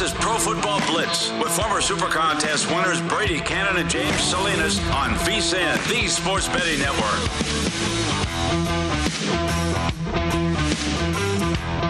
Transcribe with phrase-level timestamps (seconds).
[0.00, 4.78] This is Pro Football Blitz with former Super Contest winners Brady Cannon and James Salinas
[4.92, 7.20] on VSIN, the Sports Betting Network.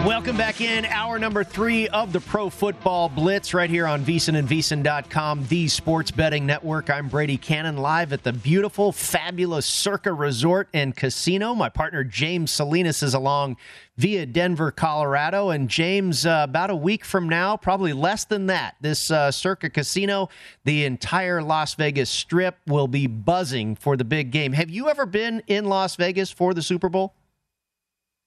[0.05, 4.35] Welcome back in hour number three of the Pro Football Blitz right here on VSIN
[4.35, 6.89] and VSIN.com, the sports betting network.
[6.89, 11.53] I'm Brady Cannon live at the beautiful, fabulous Circa Resort and Casino.
[11.53, 13.57] My partner James Salinas is along
[13.95, 15.51] via Denver, Colorado.
[15.51, 19.69] And James, uh, about a week from now, probably less than that, this uh, Circa
[19.69, 20.29] Casino,
[20.63, 24.53] the entire Las Vegas Strip will be buzzing for the big game.
[24.53, 27.13] Have you ever been in Las Vegas for the Super Bowl?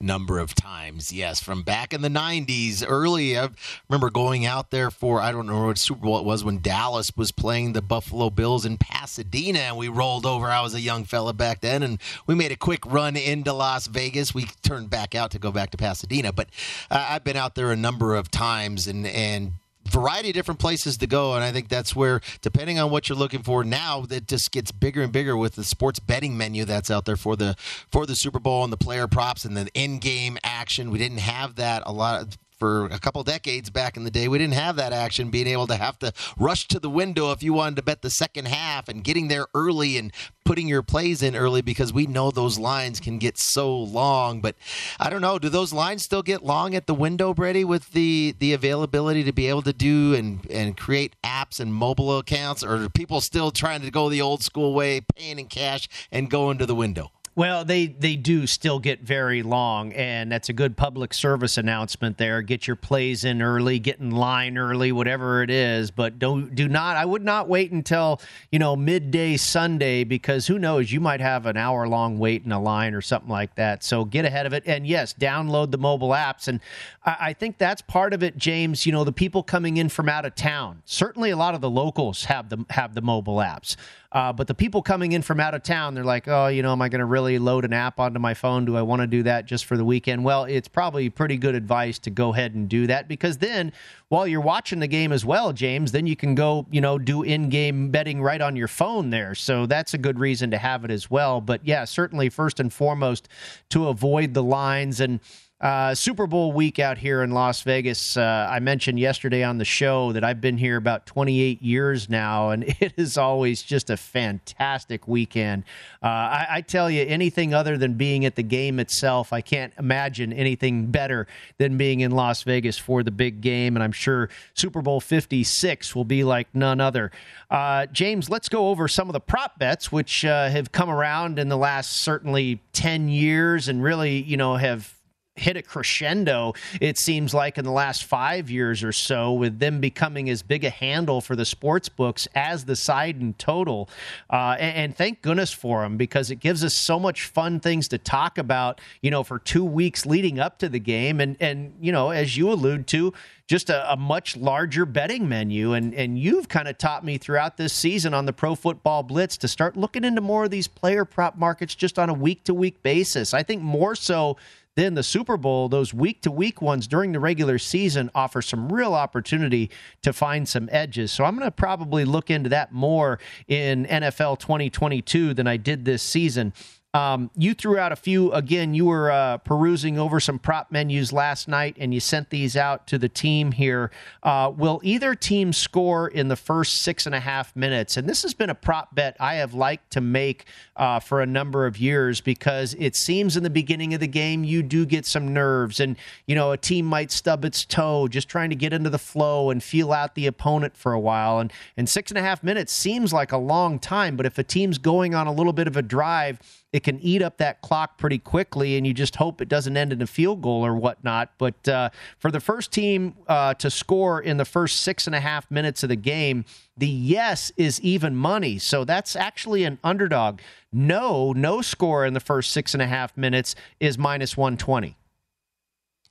[0.00, 1.12] Number of times.
[1.12, 3.39] Yes, from back in the 90s, early.
[3.39, 3.48] I
[3.89, 7.17] remember going out there for, I don't know what Super Bowl it was when Dallas
[7.17, 10.48] was playing the Buffalo Bills in Pasadena, and we rolled over.
[10.48, 13.86] I was a young fella back then, and we made a quick run into Las
[13.86, 14.34] Vegas.
[14.34, 16.48] We turned back out to go back to Pasadena, but
[16.91, 19.55] uh, I've been out there a number of times and, and
[19.88, 23.18] variety of different places to go and i think that's where depending on what you're
[23.18, 26.90] looking for now that just gets bigger and bigger with the sports betting menu that's
[26.90, 27.55] out there for the
[27.90, 30.90] for the super bowl and the player props and the in-game action.
[30.90, 34.29] We didn't have that a lot for a couple decades back in the day.
[34.29, 37.42] We didn't have that action, being able to have to rush to the window if
[37.42, 40.13] you wanted to bet the second half and getting there early and
[40.45, 44.41] putting your plays in early because we know those lines can get so long.
[44.41, 44.57] But
[45.01, 48.35] I don't know, do those lines still get long at the window, Brady, with the
[48.39, 52.85] the availability to be able to do and and create apps and mobile accounts, or
[52.85, 56.59] are people still trying to go the old school way, paying in cash and going
[56.59, 57.11] to the window?
[57.36, 62.17] Well, they they do still get very long, and that's a good public service announcement
[62.17, 62.42] there.
[62.42, 65.90] Get your plays in early, get in line early, whatever it is.
[65.90, 66.96] But don't do not.
[66.96, 68.20] I would not wait until
[68.52, 70.92] you know midday Sunday because who knows?
[70.92, 73.83] You might have an hour long wait in a line or something like that.
[73.83, 76.46] So get ahead of it, and yes, download the mobile apps.
[76.46, 76.61] And
[77.05, 78.86] I, I think that's part of it, James.
[78.86, 80.83] You know, the people coming in from out of town.
[80.84, 83.74] Certainly, a lot of the locals have the have the mobile apps.
[84.14, 86.70] Uh, but the people coming in from out of town, they're like, oh, you know,
[86.70, 88.64] am I going to really load an app onto my phone?
[88.64, 90.24] Do I want to do that just for the weekend?
[90.24, 93.73] Well, it's probably pretty good advice to go ahead and do that because then
[94.08, 97.23] while you're watching the game as well, James, then you can go, you know, do
[97.23, 99.35] in game betting right on your phone there.
[99.35, 101.40] So that's a good reason to have it as well.
[101.40, 103.29] But yeah, certainly first and foremost
[103.70, 105.20] to avoid the lines and,
[105.61, 108.17] uh, Super Bowl week out here in Las Vegas.
[108.17, 112.51] Uh, I mentioned yesterday on the show that I've been here about 28 years now,
[112.51, 115.63] and it is always just a fantastic weekend.
[116.03, 119.73] Uh, I, I, tell you, anything other than being at the game itself, I can't
[119.79, 121.27] imagine anything better
[121.59, 123.77] than being in Las Vegas for the big game.
[123.77, 127.13] And I'm sure Super Bowl 56 will be like none other.
[127.48, 131.38] Uh, James, let's go over some of the prop bets, which uh, have come around
[131.38, 134.94] in the last certainly 10 years and really, you know, have
[135.37, 139.81] hit a crescendo, it seems like, in the last five years or so, with them
[139.81, 143.88] becoming as big a handle for the sports books as the side in total.
[144.31, 147.88] Uh, and, and, thank goodness for them because it gives us so much fun things
[147.88, 151.20] to talk about, you know, for two weeks leading up to the game.
[151.20, 153.12] And, and you know, as you allude to,
[153.46, 155.75] just a, a much larger betting menu.
[155.75, 159.37] And, and you've kind of taught me throughout this season on the Pro Football Blitz
[159.38, 162.55] to start looking into more of these player prop markets just on a week to
[162.55, 163.35] week basis.
[163.35, 164.37] I think more so
[164.76, 168.73] then the Super Bowl, those week to week ones during the regular season offer some
[168.73, 169.71] real opportunity
[170.03, 171.12] to find some edges.
[171.12, 175.85] So I'm going to probably look into that more in NFL 2022 than I did
[175.85, 176.53] this season.
[176.94, 178.31] Um, you threw out a few.
[178.32, 182.56] Again, you were uh, perusing over some prop menus last night, and you sent these
[182.56, 183.91] out to the team here.
[184.23, 187.96] Uh, will either team score in the first six and a half minutes?
[187.96, 190.46] And this has been a prop bet I have liked to make
[190.76, 194.44] uh, for a number of years because it seems in the beginning of the game
[194.44, 198.29] you do get some nerves, and you know a team might stub its toe just
[198.29, 201.40] trying to get into the flow and feel out the opponent for a while.
[201.40, 204.44] And and six and a half minutes seems like a long time, but if a
[204.44, 206.38] team's going on a little bit of a drive
[206.75, 209.93] it can eat up that clock pretty quickly, and you just hope it doesn't end
[209.93, 211.31] in a field goal or whatnot.
[211.38, 215.21] But uh, for the first team uh, to score in the first six and a
[215.21, 216.44] half minutes of the game,
[216.76, 218.59] the yes is even money.
[218.59, 220.41] So that's actually an underdog.
[220.73, 224.97] No, no score in the first six and a half minutes is minus 120.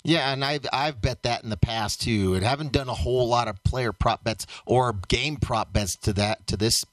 [0.05, 3.27] Yeah, and I've I've bet that in the past too, and haven't done a whole
[3.27, 6.85] lot of player prop bets or game prop bets to that to this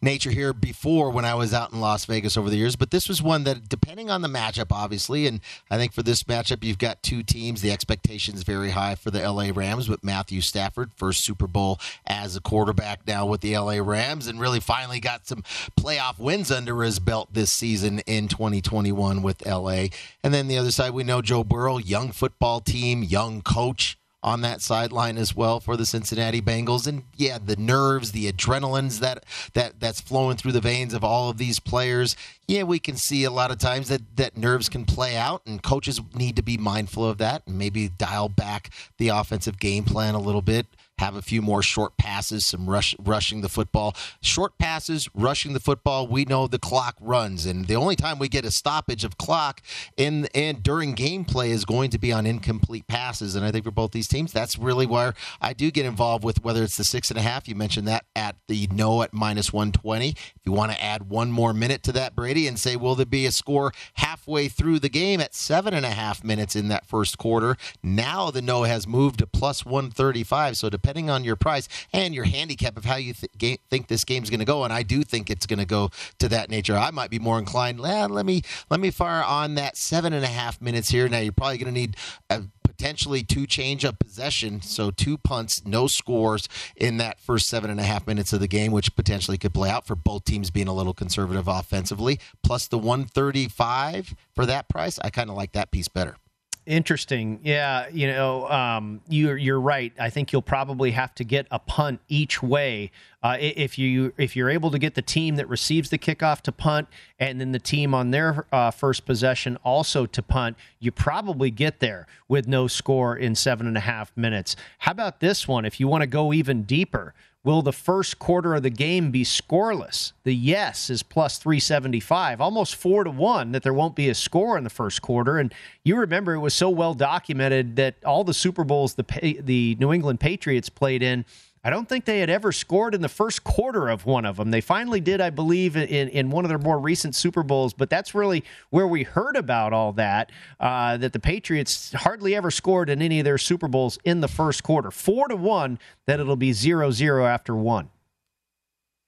[0.00, 3.08] nature here before when I was out in Las Vegas over the years, but this
[3.08, 6.78] was one that, depending on the matchup, obviously, and I think for this matchup, you've
[6.78, 7.60] got two teams.
[7.60, 11.78] The expectation is very high for the LA Rams with Matthew Stafford, first Super Bowl
[12.06, 15.42] as a quarterback now with the LA Rams, and really finally got some
[15.78, 19.86] playoff wins under his belt this season in 2021 with LA.
[20.22, 24.40] And then the other side, we know Joe Burrow, young football team, young coach on
[24.42, 26.86] that sideline as well for the Cincinnati Bengals.
[26.86, 29.24] And yeah, the nerves, the adrenalines that
[29.54, 32.16] that that's flowing through the veins of all of these players.
[32.46, 35.62] Yeah, we can see a lot of times that that nerves can play out, and
[35.62, 40.14] coaches need to be mindful of that and maybe dial back the offensive game plan
[40.14, 40.66] a little bit
[41.02, 43.96] have a few more short passes, some rush, rushing the football.
[44.20, 46.06] Short passes, rushing the football.
[46.06, 49.60] We know the clock runs, and the only time we get a stoppage of clock
[49.96, 53.34] in and during gameplay is going to be on incomplete passes.
[53.34, 56.44] And I think for both these teams, that's really where I do get involved with
[56.44, 57.48] whether it's the six and a half.
[57.48, 60.10] You mentioned that at the no at minus one twenty.
[60.10, 63.04] If you want to add one more minute to that, Brady, and say, will there
[63.04, 66.86] be a score halfway through the game at seven and a half minutes in that
[66.86, 67.56] first quarter?
[67.82, 70.56] Now the no has moved to plus one thirty five.
[70.56, 74.04] So depending depending on your price and your handicap of how you th- think this
[74.04, 74.62] game's going to go.
[74.62, 76.76] And I do think it's going to go to that nature.
[76.76, 77.80] I might be more inclined.
[77.80, 81.08] Eh, let me let me fire on that seven and a half minutes here.
[81.08, 81.96] Now you're probably going to need
[82.28, 86.46] a potentially two change of possession, so two punts, no scores
[86.76, 89.70] in that first seven and a half minutes of the game, which potentially could play
[89.70, 92.20] out for both teams being a little conservative offensively.
[92.42, 96.16] Plus the 135 for that price, I kind of like that piece better.
[96.64, 97.40] Interesting.
[97.42, 99.92] Yeah, you know, um, you're you're right.
[99.98, 104.36] I think you'll probably have to get a punt each way uh, if you if
[104.36, 106.86] you're able to get the team that receives the kickoff to punt,
[107.18, 110.56] and then the team on their uh, first possession also to punt.
[110.78, 114.54] You probably get there with no score in seven and a half minutes.
[114.78, 115.64] How about this one?
[115.64, 117.12] If you want to go even deeper,
[117.44, 120.12] Will the first quarter of the game be scoreless?
[120.22, 124.56] The yes is plus 375, almost four to one that there won't be a score
[124.56, 125.38] in the first quarter.
[125.38, 125.52] And
[125.82, 129.92] you remember it was so well documented that all the Super Bowls the the New
[129.92, 131.24] England Patriots played in
[131.64, 134.50] I don't think they had ever scored in the first quarter of one of them.
[134.50, 137.88] They finally did, I believe, in, in one of their more recent Super Bowls, but
[137.88, 142.90] that's really where we heard about all that, uh, that the Patriots hardly ever scored
[142.90, 144.90] in any of their Super Bowls in the first quarter.
[144.90, 147.90] Four to one, that it'll be zero zero after one.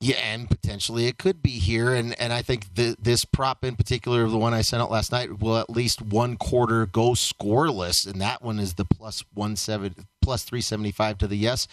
[0.01, 3.75] Yeah, and potentially it could be here, and and I think the, this prop in
[3.75, 8.07] particular, the one I sent out last night, will at least one quarter go scoreless,
[8.07, 11.67] and that one is the plus one seven plus three seventy five to the yes.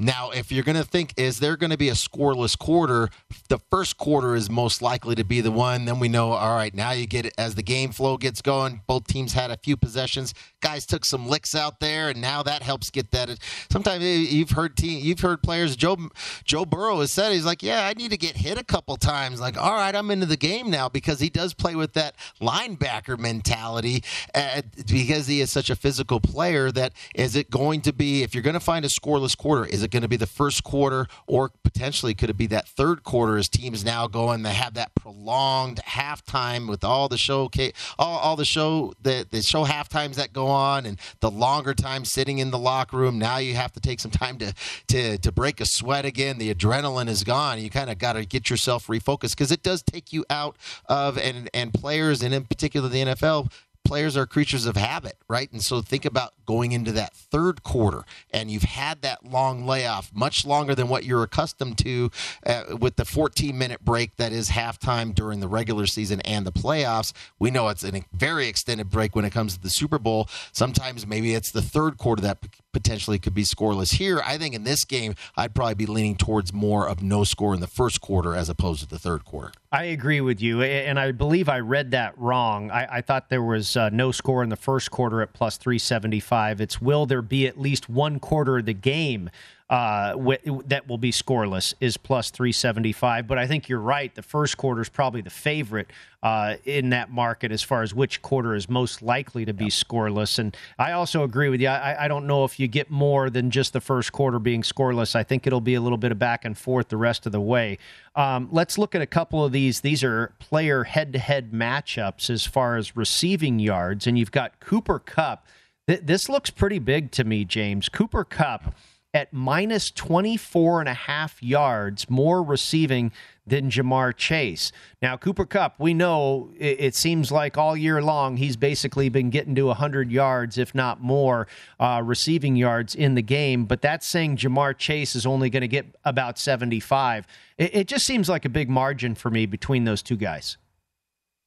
[0.00, 3.10] Now, if you're going to think, is there going to be a scoreless quarter?
[3.48, 5.86] The first quarter is most likely to be the one.
[5.86, 8.82] Then we know, all right, now you get it as the game flow gets going.
[8.86, 10.34] Both teams had a few possessions.
[10.60, 13.28] Guys took some licks out there, and now that helps get that.
[13.72, 15.74] Sometimes you've heard team, you've heard players.
[15.74, 15.96] Joe
[16.44, 19.40] Joe Burrow has said he's like, yeah, I need to get hit a couple times.
[19.40, 23.18] Like, all right, I'm into the game now because he does play with that linebacker
[23.18, 26.70] mentality uh, because he is such a physical player.
[26.70, 29.66] That is it going to be if you're going to find a scoreless quarter?
[29.66, 32.68] Is it it going to be the first quarter, or potentially could it be that
[32.68, 37.18] third quarter as teams now go and they have that prolonged halftime with all the
[37.18, 37.50] show,
[37.98, 41.74] all, all the show, the, the show half times that go on, and the longer
[41.74, 43.18] time sitting in the locker room.
[43.18, 44.54] Now you have to take some time to
[44.88, 46.38] to to break a sweat again.
[46.38, 47.58] The adrenaline is gone.
[47.60, 51.18] You kind of got to get yourself refocused because it does take you out of
[51.18, 53.50] and and players and in particular the NFL
[53.88, 55.50] players are creatures of habit, right?
[55.50, 60.10] And so think about going into that third quarter and you've had that long layoff,
[60.14, 62.10] much longer than what you're accustomed to
[62.44, 66.52] uh, with the 14 minute break that is halftime during the regular season and the
[66.52, 67.14] playoffs.
[67.38, 70.28] We know it's a very extended break when it comes to the Super Bowl.
[70.52, 72.38] Sometimes maybe it's the third quarter that
[72.78, 73.94] potentially could be scoreless.
[73.94, 77.52] Here, I think in this game, I'd probably be leaning towards more of no score
[77.52, 79.52] in the first quarter as opposed to the third quarter.
[79.72, 82.70] I agree with you, and I believe I read that wrong.
[82.70, 86.60] I, I thought there was uh, no score in the first quarter at plus 375.
[86.60, 89.28] It's will there be at least one quarter of the game
[89.70, 93.26] uh, w- that will be scoreless is plus 375.
[93.26, 94.14] But I think you're right.
[94.14, 95.88] The first quarter is probably the favorite
[96.22, 99.72] uh, in that market as far as which quarter is most likely to be yep.
[99.72, 100.38] scoreless.
[100.38, 101.68] And I also agree with you.
[101.68, 105.14] I, I, don't know if you get more than just the first quarter being scoreless.
[105.14, 107.40] I think it'll be a little bit of back and forth the rest of the
[107.40, 107.78] way.
[108.16, 109.82] Um, let's look at a couple of these.
[109.82, 114.06] These are player head to head matchups as far as receiving yards.
[114.06, 115.46] And you've got Cooper Kupp.
[115.86, 117.88] Th- this looks pretty big to me, James.
[117.88, 118.74] Cooper Kupp
[119.14, 123.10] at minus 24 and a half yards more receiving
[123.46, 124.70] than Ja'Marr Chase.
[125.00, 129.30] Now, Cooper Kupp, we know it, it, seems like all year long he's basically been
[129.30, 131.46] getting to 100 yards, if not more,
[131.80, 133.64] uh, receiving yards in the game.
[133.64, 137.26] But that's saying Ja'Marr Chase is only going to get about 75.
[137.56, 140.58] It, it just seems like a big margin for me between those two guys.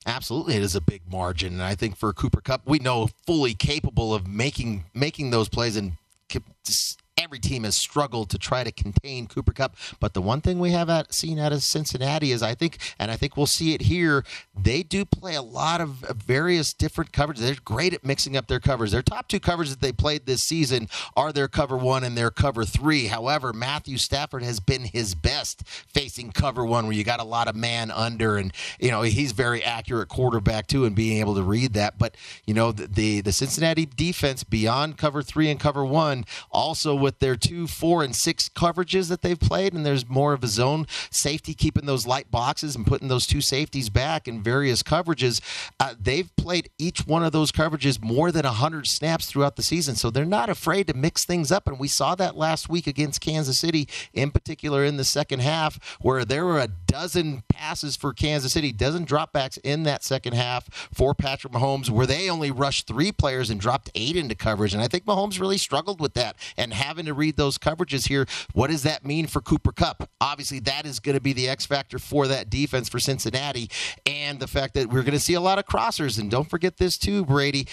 [0.07, 3.53] Absolutely, it is a big margin, and I think for Cooper Kupp, we know fully
[3.53, 5.91] capable of making making those plays and
[7.31, 9.77] every team has struggled to try to contain Cooper Kupp.
[10.01, 13.09] But the one thing we have at, seen out of Cincinnati is I think, and
[13.09, 15.91] I think we'll see it here, they do play a lot of
[16.25, 17.37] various different coverages.
[17.37, 18.91] They're great at mixing up their covers.
[18.91, 22.31] Their top two covers that they played this season are their cover one and their
[22.31, 23.05] cover three.
[23.05, 27.47] However, Matthew Stafford has been his best facing cover one, where you got a lot
[27.47, 31.43] of man under, and you know he's very accurate quarterback too, and being able to
[31.43, 31.97] read that.
[31.97, 36.93] But you know the the, the Cincinnati defense beyond cover three and cover one also
[36.93, 40.47] with their two, four, and six coverages that they've played, and there's more of a
[40.47, 45.39] zone safety, keeping those light boxes and putting those two safeties back in various coverages.
[45.79, 49.95] Uh, they've played each one of those coverages more than 100 snaps throughout the season,
[49.95, 51.67] so they're not afraid to mix things up.
[51.67, 55.97] And we saw that last week against Kansas City, in particular in the second half,
[56.01, 60.67] where there were a dozen passes for Kansas City, dozen dropbacks in that second half
[60.91, 64.73] for Patrick Mahomes, where they only rushed three players and dropped eight into coverage.
[64.73, 68.25] And I think Mahomes really struggled with that and having to read those coverages here.
[68.53, 70.09] What does that mean for Cooper Kupp?
[70.19, 73.69] Obviously, that is going to be the X factor for that defense for Cincinnati,
[74.05, 76.19] and the fact that we're going to see a lot of crossers.
[76.19, 77.67] And don't forget this too, Brady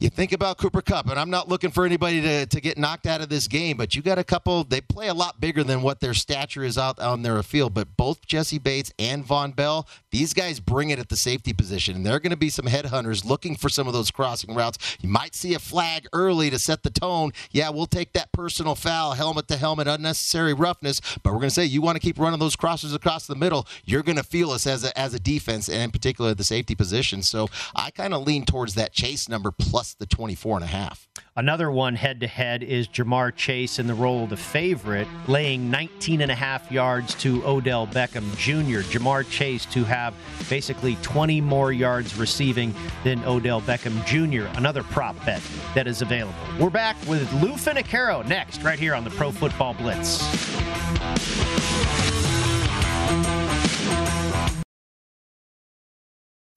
[0.00, 3.06] you think about Cooper Kupp, and I'm not looking for anybody to, to get knocked
[3.06, 4.64] out of this game, but you got a couple.
[4.64, 7.74] They play a lot bigger than what their stature is out on their field.
[7.74, 11.94] But both Jessie Bates and Vonn Bell, these guys bring it at the safety position,
[11.94, 14.96] and there are going to be some headhunters looking for some of those crossing routes.
[15.00, 17.30] You might see a flag early to set the tone.
[17.52, 21.54] Yeah, we'll take that personal foul, helmet to helmet, unnecessary roughness, but we're going to
[21.54, 23.66] say you want to keep running those crossers across the middle.
[23.84, 26.74] You're going to feel us as a, as a defense, and in particular the safety
[26.74, 27.22] position.
[27.22, 30.68] So I kind of lean towards that chase number plus plus the 24 and a
[30.68, 31.06] half.
[31.36, 35.70] Another one head to head is Ja'Marr Chase in the role of the favorite, laying
[35.70, 38.80] 19 and a half yards to Odell Beckham Jr.
[38.80, 40.14] Ja'Marr Chase to have
[40.48, 44.46] basically 20 more yards receiving than Odell Beckham Jr.
[44.56, 45.42] Another prop bet
[45.74, 46.34] that is available.
[46.58, 50.24] We're back with Lou Finocchiaro next, right here on the Pro Football Blitz.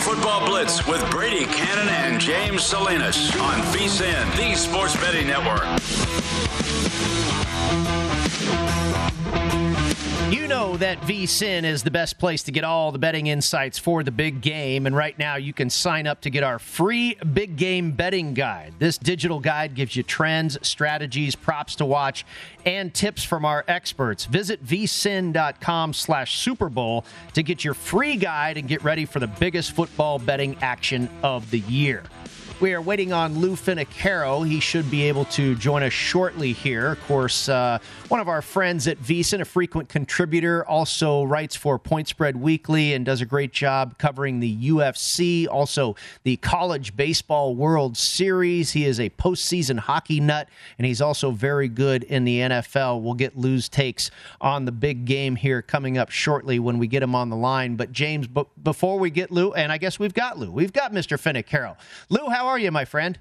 [0.00, 5.66] Football Blitz with Brady Cannon and James Salinas on VSIN, the Sports Betting Network.
[10.30, 14.04] You know that VSIN is the best place to get all the betting insights for
[14.04, 14.86] the big game.
[14.86, 18.74] And right now, you can sign up to get our free big game betting guide.
[18.78, 22.24] This digital guide gives you trends, strategies, props to watch,
[22.64, 24.26] and tips from our experts.
[24.26, 29.26] Visit vsin.com slash Super Bowl to get your free guide and get ready for the
[29.26, 32.04] biggest football betting action of the year.
[32.60, 34.46] We are waiting on Lou Finocchiaro.
[34.46, 36.92] He should be able to join us shortly here.
[36.92, 41.78] Of course, uh, one of our friends at VSIN, a frequent contributor, also writes for
[41.78, 47.54] Point Spread Weekly and does a great job covering the UFC, also the College Baseball
[47.54, 48.72] World Series.
[48.72, 53.00] He is a postseason hockey nut, and he's also very good in the NFL.
[53.00, 57.02] We'll get Lou's takes on the big game here coming up shortly when we get
[57.02, 57.76] him on the line.
[57.76, 60.92] But, James, b- before we get Lou, and I guess we've got Lou, we've got
[60.92, 61.18] Mr.
[61.18, 61.78] Finocchiaro.
[62.10, 63.18] Lou, how are you, my friend?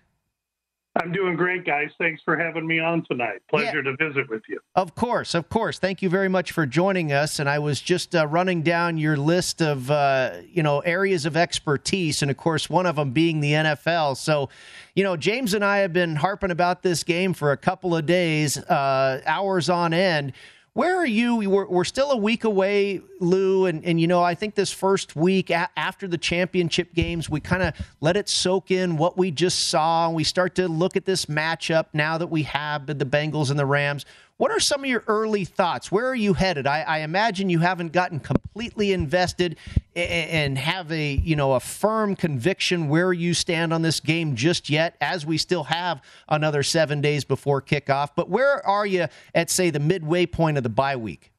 [1.00, 1.92] I'm doing great, guys.
[2.00, 3.42] Thanks for having me on tonight.
[3.48, 3.96] Pleasure yeah.
[3.96, 4.60] to visit with you.
[4.76, 5.78] Of course, of course.
[5.78, 7.40] Thank you very much for joining us.
[7.40, 11.38] And I was just uh, running down your list of uh, you know areas of
[11.38, 14.18] expertise, and of course, one of them being the NFL.
[14.18, 14.50] So,
[14.96, 18.08] you know, James and I have been harping about this game for a couple of
[18.08, 20.34] days, uh, hours on end.
[20.80, 21.36] Where are you?
[21.50, 25.14] We're, we're still a week away, Lou, and, and you know I think this first
[25.14, 29.30] week a- after the championship games, we kind of let it soak in what we
[29.30, 32.96] just saw, and we start to look at this matchup now that we have the
[32.96, 34.06] Bengals and the Rams.
[34.40, 35.92] What are some of your early thoughts?
[35.92, 36.66] Where are you headed?
[36.66, 39.58] I, I imagine you haven't gotten completely invested
[39.98, 44.70] and have a you know a firm conviction where you stand on this game just
[44.70, 48.12] yet, as we still have another seven days before kickoff.
[48.16, 51.34] But where are you at say the midway point of the bye week?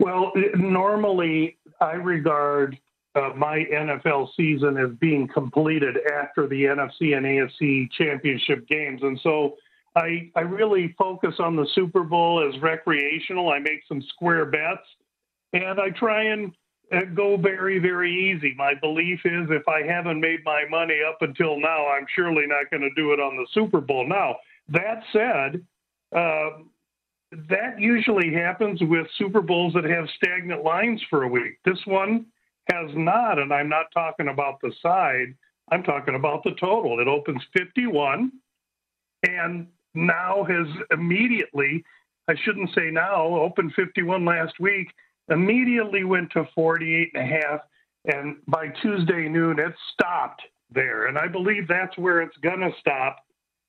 [0.00, 2.78] Well, normally I regard
[3.14, 9.20] uh, my NFL season as being completed after the NFC and AFC championship games, and
[9.22, 9.56] so
[9.96, 13.50] I, I really focus on the Super Bowl as recreational.
[13.50, 14.86] I make some square bets,
[15.54, 16.52] and I try and
[16.92, 18.54] uh, go very, very easy.
[18.56, 22.70] My belief is if I haven't made my money up until now, I'm surely not
[22.70, 24.06] going to do it on the Super Bowl.
[24.06, 24.36] Now,
[24.68, 25.64] that said,
[26.14, 26.62] uh,
[27.48, 31.58] that usually happens with Super Bowls that have stagnant lines for a week.
[31.64, 32.26] This one
[32.70, 35.34] has not, and I'm not talking about the side.
[35.72, 37.00] I'm talking about the total.
[37.00, 38.30] It opens 51,
[39.24, 41.84] and now has immediately,
[42.28, 44.88] I shouldn't say now, opened 51 last week,
[45.30, 47.60] immediately went to 48 and a half.
[48.04, 51.06] And by Tuesday noon, it stopped there.
[51.06, 53.16] And I believe that's where it's going to stop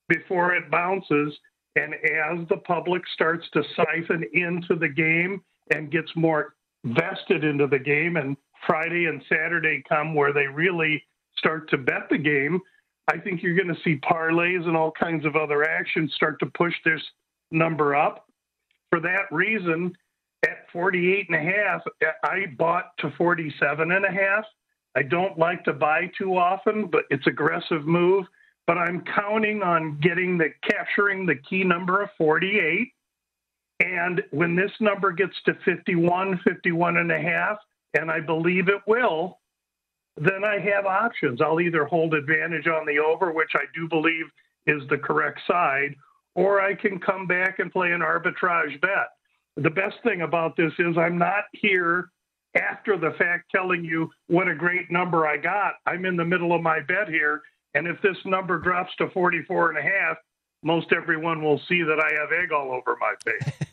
[0.10, 1.34] before it bounces.
[1.76, 5.42] And as the public starts to siphon into the game
[5.72, 6.56] and gets more
[6.86, 11.04] vested into the game, and Friday and Saturday come where they really
[11.38, 12.60] start to bet the game,
[13.08, 16.46] I think you're going to see parlays and all kinds of other actions start to
[16.48, 17.02] push this
[17.52, 18.26] number up.
[18.90, 19.94] For that reason,
[20.44, 21.82] at 48 and a half,
[22.24, 24.46] I bought to 47 and a half.
[24.96, 28.26] I don't like to buy too often, but it's aggressive move.
[28.66, 32.90] But I'm counting on getting the capturing the key number of 48.
[33.80, 37.58] And when this number gets to 51, 51 and a half,
[37.94, 39.40] and I believe it will,
[40.18, 41.42] then I have options.
[41.42, 44.26] I'll either hold advantage on the over, which I do believe
[44.66, 45.96] is the correct side,
[46.36, 49.10] or I can come back and play an arbitrage bet.
[49.56, 52.10] The best thing about this is I'm not here
[52.56, 55.76] after the fact telling you what a great number I got.
[55.86, 57.42] I'm in the middle of my bet here.
[57.74, 60.18] And if this number drops to 44 and a half,
[60.64, 63.54] most everyone will see that I have egg all over my face.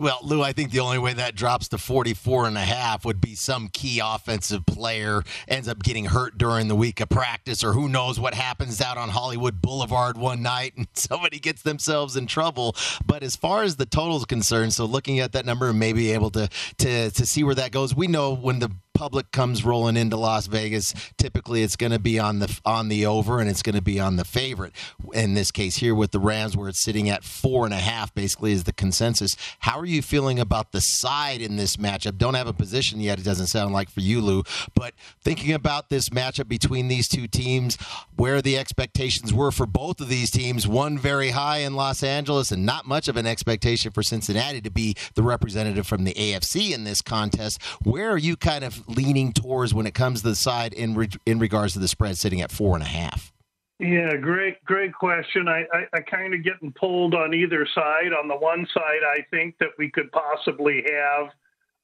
[0.00, 3.20] Well, Lou, I think the only way that drops to 44 and a half would
[3.20, 7.72] be some key offensive player ends up getting hurt during the week of practice, or
[7.72, 12.28] who knows what happens out on Hollywood Boulevard one night and somebody gets themselves in
[12.28, 12.76] trouble.
[13.04, 16.12] But as far as the total is concerned, so looking at that number and maybe
[16.12, 19.96] able to to to see where that goes, we know when the public comes rolling
[19.96, 23.62] into Las Vegas, typically it's going to be on the on the over and it's
[23.62, 24.72] going to be on the favorite.
[25.14, 28.12] In this case here with the Rams, where it's sitting at four and a half,
[28.12, 29.36] basically is the consensus.
[29.60, 32.18] How are you feeling about the side in this matchup?
[32.18, 33.20] Don't have a position yet.
[33.20, 34.42] It doesn't sound like for you, Lou.
[34.74, 37.76] But thinking about this matchup between these two teams,
[38.16, 42.50] where the expectations were for both of these teams, one very high in Los Angeles
[42.50, 46.74] and not much of an expectation for Cincinnati to be the representative from the AFC
[46.74, 47.62] in this contest.
[47.84, 51.08] Where are you kind of leaning towards when it comes to the side in re-
[51.26, 53.32] in regards to the spread sitting at four and a half?
[53.78, 55.46] Yeah, great, great question.
[55.46, 58.12] I, I, I kind of getting pulled on either side.
[58.12, 61.28] On the one side, I think that we could possibly have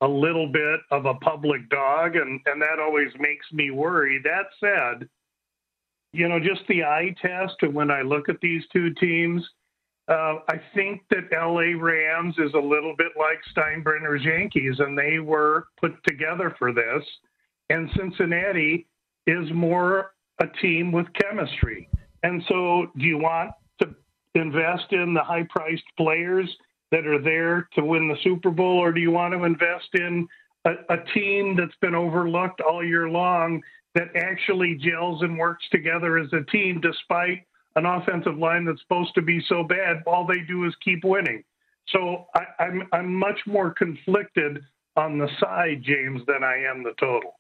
[0.01, 4.21] a little bit of a public dog, and, and that always makes me worry.
[4.25, 5.09] That said,
[6.13, 9.49] you know, just the eye test, and when I look at these two teams,
[10.09, 15.19] uh, I think that LA Rams is a little bit like Steinbrenner's Yankees, and they
[15.19, 17.03] were put together for this.
[17.71, 18.87] And Cincinnati
[19.27, 21.89] is more a team with chemistry.
[22.23, 23.95] And so, do you want to
[24.35, 26.55] invest in the high priced players
[26.91, 30.29] that are there to win the Super Bowl, or do you want to invest in
[30.67, 33.63] a, a team that's been overlooked all year long
[33.95, 37.45] that actually gels and works together as a team despite
[37.77, 41.43] an offensive line that's supposed to be so bad, all they do is keep winning.
[41.89, 44.63] So I, I'm I'm much more conflicted
[44.97, 47.35] on the side, James, than I am the total.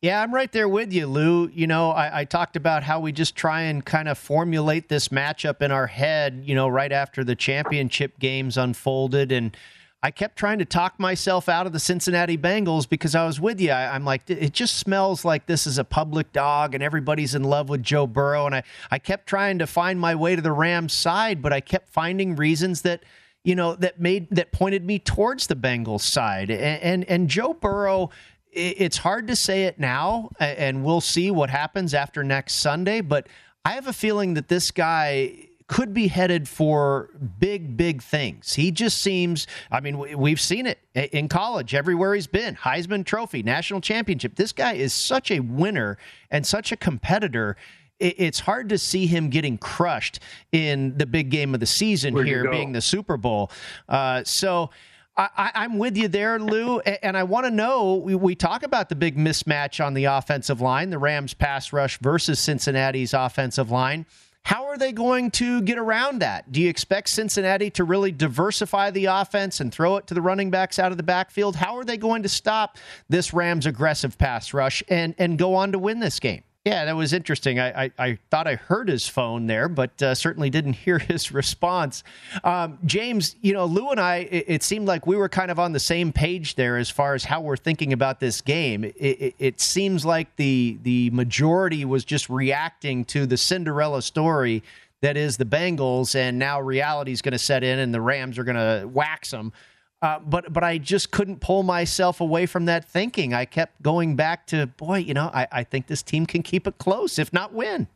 [0.00, 1.48] Yeah, I'm right there with you, Lou.
[1.48, 5.08] You know, I, I, talked about how we just try and kind of formulate this
[5.08, 9.30] matchup in our head, you know, right after the championship games unfolded.
[9.30, 9.54] And
[10.02, 13.60] I kept trying to talk myself out of the Cincinnati Bengals because I was with
[13.60, 13.70] you.
[13.70, 17.44] I, am like, it just smells like this is a public dog and everybody's in
[17.44, 18.46] love with Joe Burrow.
[18.46, 21.60] And I, I kept trying to find my way to the Rams side, but I
[21.60, 23.02] kept finding reasons that,
[23.44, 26.50] you know, that made that pointed me towards the Bengals side.
[26.50, 28.08] And and, and Joe Burrow,
[28.52, 33.28] it's hard to say it now, and we'll see what happens after next Sunday, but
[33.64, 38.54] I have a feeling that this guy could be headed for big, big things.
[38.54, 43.44] He just seems, I mean, we've seen it in college, everywhere he's been Heisman Trophy,
[43.44, 44.34] national championship.
[44.34, 45.96] This guy is such a winner
[46.28, 47.56] and such a competitor.
[48.00, 50.18] It's hard to see him getting crushed
[50.50, 53.52] in the big game of the season Where'd here, being the Super Bowl.
[53.88, 54.70] Uh, so,
[55.16, 56.80] I, am with you there, Lou.
[56.80, 60.60] And I want to know we, we, talk about the big mismatch on the offensive
[60.60, 64.06] line, the Rams pass rush versus Cincinnati's offensive line.
[64.44, 66.50] How are they going to get around that?
[66.50, 70.50] Do you expect Cincinnati to really diversify the offense and throw it to the running
[70.50, 71.56] backs out of the backfield?
[71.56, 75.72] How are they going to stop this Rams aggressive pass rush and, and go on
[75.72, 76.42] to win this game?
[76.66, 77.58] Yeah, that was interesting.
[77.58, 81.32] I, I, I, thought I heard his phone there, but uh, certainly didn't hear his
[81.32, 82.04] response.
[82.44, 85.58] Um, James, you know, Lou and I, it, it, seemed like we were kind of
[85.58, 88.84] on the same page there as far as how we're thinking about this game.
[88.84, 94.62] It, it, it seems like the the majority was just reacting to the Cinderella story
[95.00, 98.38] that is the Bengals, and now reality is going to set in, and the Rams
[98.38, 99.54] are going to wax them.
[100.02, 103.34] Uh, but but I just couldn't pull myself away from that thinking.
[103.34, 106.66] I kept going back to, boy, you know, I, I think this team can keep
[106.66, 107.86] it close, if not win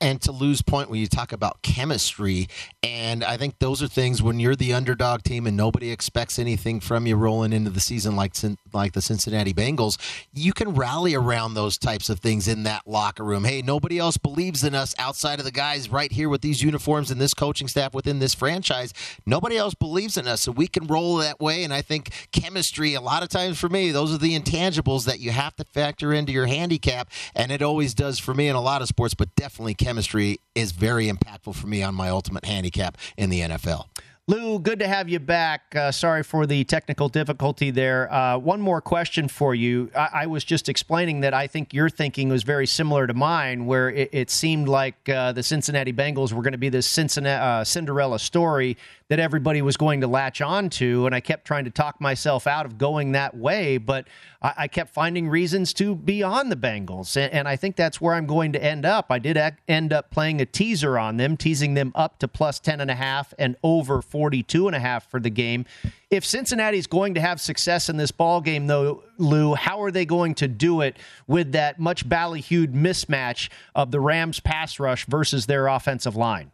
[0.00, 2.48] and to Lou's point when you talk about chemistry
[2.82, 6.80] and i think those are things when you're the underdog team and nobody expects anything
[6.80, 8.34] from you rolling into the season like
[8.74, 9.96] like the cincinnati bengals
[10.32, 13.44] you can rally around those types of things in that locker room.
[13.44, 17.10] Hey nobody else believes in us outside of the guys right here with these uniforms
[17.10, 18.92] and this coaching staff within this franchise.
[19.26, 21.64] Nobody else believes in us so we can roll that way.
[21.64, 25.20] And i think chemistry a lot of times for me those are the intangibles that
[25.20, 27.10] you have to factor into your handicap.
[27.34, 30.72] And it always does for me in a lot of sports but definitely chemistry is
[30.72, 33.86] very impactful for me on my ultimate handicap in the NFL.
[34.28, 35.74] Lou, good to have you back.
[35.74, 38.12] Uh, sorry for the technical difficulty there.
[38.12, 39.90] Uh, one more question for you.
[39.96, 43.64] I-, I, was just explaining that I think your thinking was very similar to mine,
[43.64, 47.42] where it, it seemed like uh, the Cincinnati Bengals were going to be this Cincinnati,
[47.42, 48.76] uh, Cinderella story
[49.08, 51.06] that everybody was going to latch on to.
[51.06, 54.06] And I kept trying to talk myself out of going that way, but
[54.42, 57.16] I, I kept finding reasons to be on the Bengals.
[57.16, 59.06] And, and, I think that's where I'm going to end up.
[59.08, 62.80] I did end up playing a teaser on them, teasing them up to plus 10.5
[62.80, 65.64] and a half and over 42.5 for the game.
[66.10, 70.04] If Cincinnati's going to have success in this ball game, though, Lou, how are they
[70.04, 75.46] going to do it with that much ballyhooed mismatch of the Rams pass rush versus
[75.46, 76.50] their offensive line?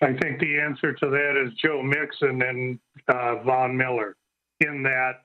[0.00, 4.16] I think the answer to that is Joe Mixon and uh, Von Miller.
[4.60, 5.24] In that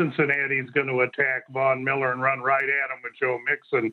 [0.00, 3.92] Cincinnati is going to attack Von Miller and run right at him with Joe Mixon.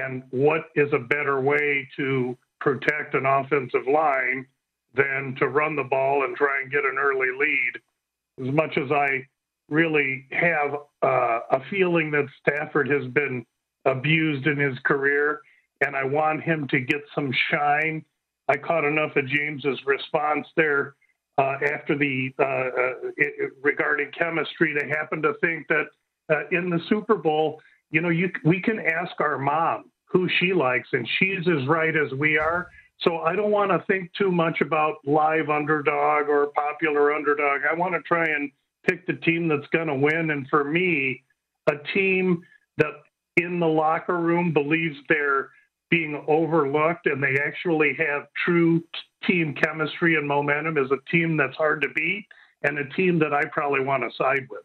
[0.00, 4.46] And what is a better way to protect an offensive line
[4.94, 8.48] than to run the ball and try and get an early lead?
[8.48, 9.26] As much as I
[9.68, 13.44] really have uh, a feeling that Stafford has been
[13.84, 15.40] abused in his career,
[15.84, 18.04] and I want him to get some shine
[18.48, 20.94] I caught enough of James's response there
[21.38, 25.86] uh, after the uh, uh, it, regarding chemistry to happen to think that
[26.30, 30.52] uh, in the Super Bowl, you know, you we can ask our mom who she
[30.52, 32.68] likes, and she's as right as we are.
[33.00, 37.60] So I don't want to think too much about live underdog or popular underdog.
[37.70, 38.50] I want to try and
[38.88, 40.30] pick the team that's going to win.
[40.30, 41.22] And for me,
[41.68, 42.42] a team
[42.78, 42.92] that
[43.36, 45.50] in the locker room believes they're
[45.90, 48.82] being overlooked and they actually have true
[49.26, 52.26] team chemistry and momentum is a team that's hard to beat
[52.62, 54.62] and a team that I probably want to side with.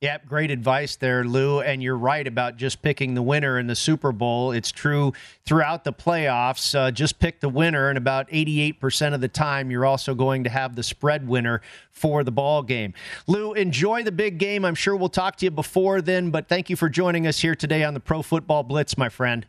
[0.00, 1.60] Yep, great advice there, Lou.
[1.60, 4.50] And you're right about just picking the winner in the Super Bowl.
[4.50, 5.12] It's true
[5.44, 6.74] throughout the playoffs.
[6.74, 10.50] Uh, just pick the winner, and about 88% of the time, you're also going to
[10.50, 11.60] have the spread winner
[11.92, 12.94] for the ball game.
[13.26, 14.64] Lou, enjoy the big game.
[14.64, 17.54] I'm sure we'll talk to you before then, but thank you for joining us here
[17.54, 19.44] today on the Pro Football Blitz, my friend.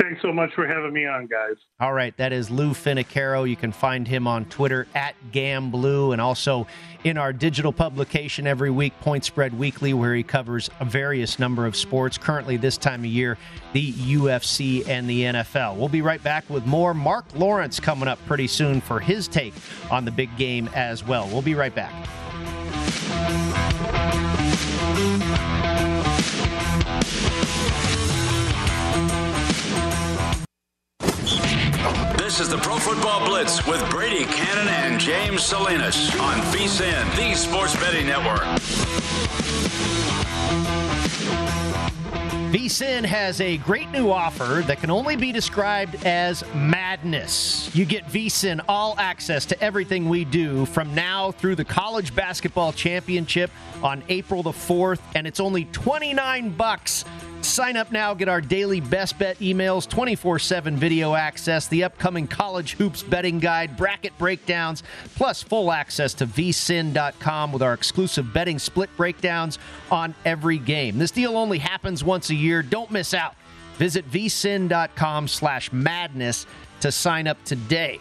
[0.00, 1.56] Thanks so much for having me on, guys.
[1.78, 3.48] All right, that is Lou Finocchiaro.
[3.48, 6.66] You can find him on Twitter at GamBlue and also
[7.04, 11.66] in our digital publication every week, Point Spread Weekly, where he covers a various number
[11.66, 12.16] of sports.
[12.16, 13.36] Currently, this time of year,
[13.74, 15.76] the UFC and the NFL.
[15.76, 16.94] We'll be right back with more.
[16.94, 19.52] Mark Lawrence coming up pretty soon for his take
[19.90, 21.28] on the big game as well.
[21.28, 21.92] We'll be right back.
[32.30, 37.34] This is the Pro Football Blitz with Brady Cannon and James Salinas on VSIN, the
[37.34, 38.44] Sports Betting Network.
[42.52, 47.68] VSIN has a great new offer that can only be described as madness.
[47.74, 52.72] You get VSIN all access to everything we do from now through the college basketball
[52.72, 53.50] championship
[53.82, 57.04] on April the 4th, and it's only 29 bucks
[57.42, 62.26] Sign up now, get our daily best bet emails, 24 7 video access, the upcoming
[62.26, 64.82] college hoops betting guide, bracket breakdowns,
[65.16, 69.58] plus full access to vsin.com with our exclusive betting split breakdowns
[69.90, 70.98] on every game.
[70.98, 72.62] This deal only happens once a year.
[72.62, 73.34] Don't miss out.
[73.78, 76.46] Visit vsin.com slash madness
[76.80, 78.00] to sign up today.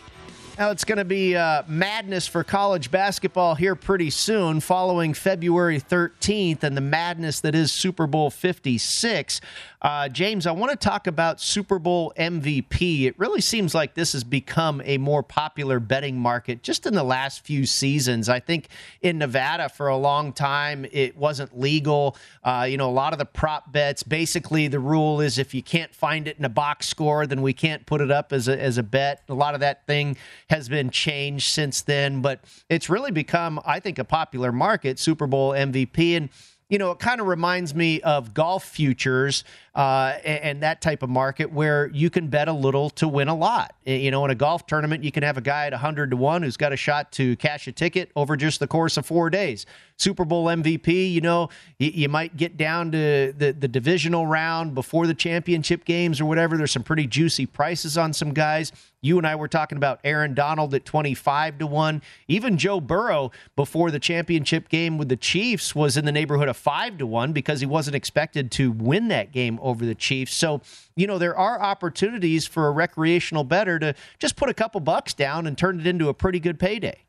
[0.60, 5.80] Now, it's going to be uh, madness for college basketball here pretty soon, following February
[5.80, 9.40] 13th and the madness that is Super Bowl 56.
[9.82, 13.06] Uh, James, I want to talk about Super Bowl MVP.
[13.06, 17.04] It really seems like this has become a more popular betting market just in the
[17.04, 18.28] last few seasons.
[18.28, 18.68] I think
[19.02, 22.18] in Nevada for a long time it wasn't legal.
[22.44, 25.64] Uh, you know, a lot of the prop bets, basically the rule is if you
[25.64, 28.62] can't find it in a box score, then we can't put it up as a,
[28.62, 29.24] as a bet.
[29.30, 30.18] A lot of that thing
[30.50, 35.26] has been changed since then, but it's really become, I think, a popular market, Super
[35.26, 36.18] Bowl MVP.
[36.18, 36.30] And
[36.70, 39.44] you know, it kind of reminds me of golf futures
[39.76, 43.28] uh, and, and, that type of market where you can bet a little to win
[43.28, 43.76] a lot.
[43.86, 46.44] You know, in a golf tournament, you can have a guy at 100 to 1
[46.44, 49.66] who's got a shot to cash a ticket over just the course of four days.
[50.00, 54.74] Super Bowl MVP, you know, you, you might get down to the, the divisional round
[54.74, 56.58] before the championship games or whatever.
[56.58, 58.72] There's some pretty juicy prices on some guys.
[59.02, 62.02] You and I were talking about Aaron Donald at 25 to 1.
[62.28, 66.58] Even Joe Burrow before the championship game with the Chiefs was in the neighborhood of
[66.58, 70.34] 5 to 1 because he wasn't expected to win that game over the Chiefs.
[70.34, 70.62] So,
[70.96, 75.14] you know, there are opportunities for a recreational better to just put a couple bucks
[75.14, 77.06] down and turn it into a pretty good payday.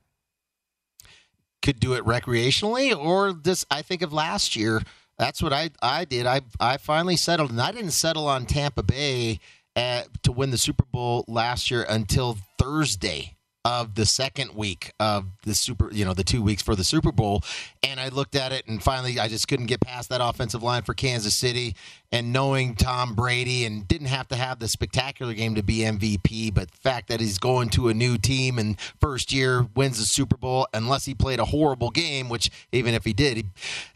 [1.62, 3.66] Could do it recreationally, or this.
[3.70, 4.80] I think of last year.
[5.18, 6.26] That's what I I did.
[6.26, 9.40] I I finally settled, and I didn't settle on Tampa Bay
[9.76, 15.26] at, to win the Super Bowl last year until Thursday of the second week of
[15.44, 17.42] the super you know the two weeks for the super bowl
[17.82, 20.82] and i looked at it and finally i just couldn't get past that offensive line
[20.82, 21.76] for kansas city
[22.12, 26.52] and knowing Tom Brady and didn't have to have the spectacular game to be MVP,
[26.52, 30.04] but the fact that he's going to a new team and first year wins the
[30.04, 33.44] Super Bowl, unless he played a horrible game, which even if he did, he,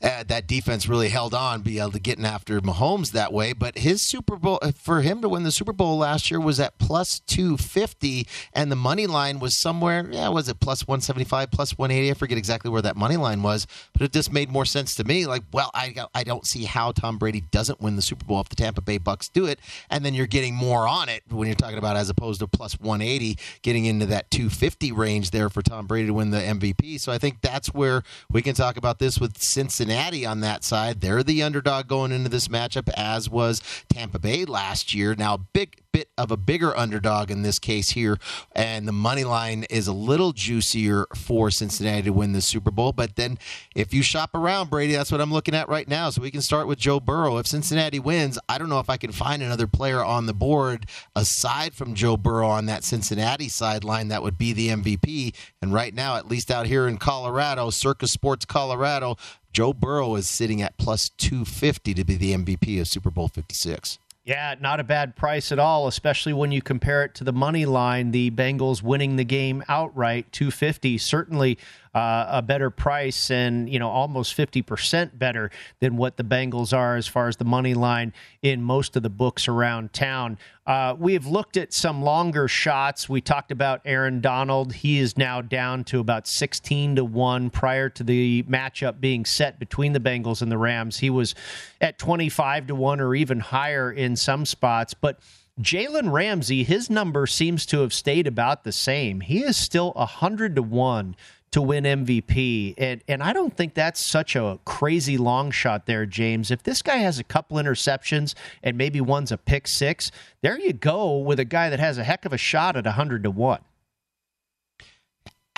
[0.02, 3.52] uh, that defense really held on, be able to getting after Mahomes that way.
[3.52, 6.60] But his Super Bowl uh, for him to win the Super Bowl last year was
[6.60, 11.00] at plus two fifty, and the money line was somewhere, yeah, was it plus one
[11.00, 12.10] seventy five, plus one eighty?
[12.10, 15.04] I forget exactly where that money line was, but it just made more sense to
[15.04, 15.26] me.
[15.26, 18.48] Like, well, I I don't see how Tom Brady doesn't win the Super Bowl if
[18.48, 19.58] the Tampa Bay Bucks do it,
[19.90, 22.78] and then you're getting more on it when you're talking about as opposed to plus
[22.80, 27.00] 180, getting into that 250 range there for Tom Brady to win the MVP.
[27.00, 31.00] So I think that's where we can talk about this with Cincinnati on that side.
[31.00, 35.14] They're the underdog going into this matchup, as was Tampa Bay last year.
[35.14, 38.18] Now, big bit of a bigger underdog in this case here,
[38.50, 42.90] and the money line is a little juicier for Cincinnati to win the Super Bowl.
[42.92, 43.38] But then,
[43.76, 46.10] if you shop around, Brady, that's what I'm looking at right now.
[46.10, 47.38] So we can start with Joe Burrow.
[47.38, 50.86] If Cincinnati wins, I don't know if I can find another player on the board
[51.14, 55.32] aside from Joe Burrow on that Cincinnati sideline that would be the MVP.
[55.62, 59.16] And right now, at least out here in Colorado, Circa Sports Colorado,
[59.52, 64.00] Joe Burrow is sitting at plus 250 to be the MVP of Super Bowl 56.
[64.24, 67.66] Yeah, not a bad price at all, especially when you compare it to the money
[67.66, 68.10] line.
[68.10, 70.96] The Bengals winning the game outright, 250.
[70.96, 71.58] Certainly
[71.94, 76.96] uh, a better price and you know almost 50% better than what the Bengals are
[76.96, 80.38] as far as the money line in most of the books around town.
[80.66, 83.08] Uh, we have looked at some longer shots.
[83.08, 84.72] We talked about Aaron Donald.
[84.72, 89.58] He is now down to about 16 to 1 prior to the matchup being set
[89.58, 90.98] between the Bengals and the Rams.
[90.98, 91.34] He was
[91.82, 94.94] at 25 to 1 or even higher in some spots.
[94.94, 95.20] But
[95.60, 99.20] Jalen Ramsey, his number seems to have stayed about the same.
[99.20, 101.14] He is still 100 to 1
[101.54, 102.74] to win MVP.
[102.78, 106.50] And and I don't think that's such a crazy long shot there, James.
[106.50, 110.10] If this guy has a couple interceptions and maybe one's a pick six,
[110.42, 113.22] there you go with a guy that has a heck of a shot at 100
[113.22, 113.60] to 1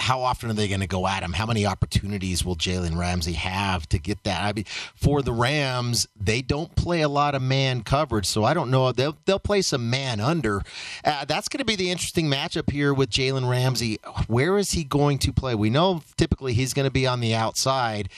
[0.06, 1.32] how often are they going to go at him?
[1.32, 4.40] How many opportunities will Jalen Ramsey have to get that?
[4.44, 4.64] I mean,
[4.94, 8.92] for the Rams, they don't play a lot of man coverage, so I don't know.
[8.92, 10.62] They'll they'll play some man under.
[11.04, 13.98] Uh, that's going to be the interesting matchup here with Jalen Ramsey.
[14.28, 15.56] Where is he going to play?
[15.56, 18.08] We know typically he's going to be on the outside.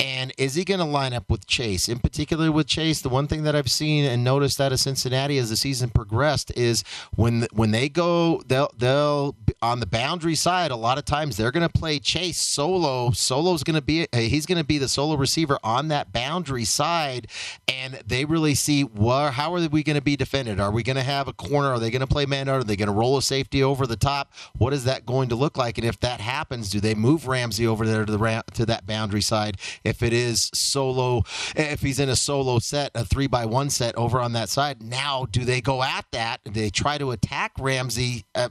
[0.00, 1.86] And is he going to line up with Chase?
[1.86, 5.36] In particular, with Chase, the one thing that I've seen and noticed out of Cincinnati
[5.36, 6.82] as the season progressed is
[7.14, 10.70] when when they go, they'll they'll on the boundary side.
[10.70, 13.10] A lot of times they're going to play Chase solo.
[13.10, 16.64] Solo's going to be uh, he's going to be the solo receiver on that boundary
[16.64, 17.26] side,
[17.68, 20.60] and they really see well, how are we going to be defended?
[20.60, 21.72] Are we going to have a corner?
[21.74, 23.96] Are they going to play man Are they going to roll a safety over the
[23.96, 24.32] top?
[24.56, 25.76] What is that going to look like?
[25.76, 29.20] And if that happens, do they move Ramsey over there to the to that boundary
[29.20, 29.58] side?
[29.90, 31.24] If it is solo,
[31.54, 34.82] if he's in a solo set, a three by one set over on that side.
[34.82, 36.40] Now, do they go at that?
[36.44, 38.48] They try to attack Ramsey, uh,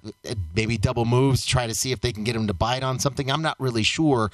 [0.53, 3.31] maybe double moves, try to see if they can get him to bite on something.
[3.31, 4.31] I'm not really sure,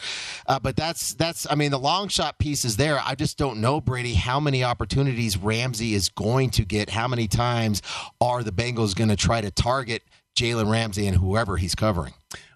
[0.47, 1.47] uh, but that's that's.
[1.49, 2.99] I mean, the long shot piece is there.
[3.05, 6.89] I just don't know, Brady, how many opportunities Ramsey is going to get.
[6.89, 7.81] How many times
[8.19, 10.03] are the Bengals going to try to target
[10.35, 12.13] Jalen Ramsey and whoever he's covering?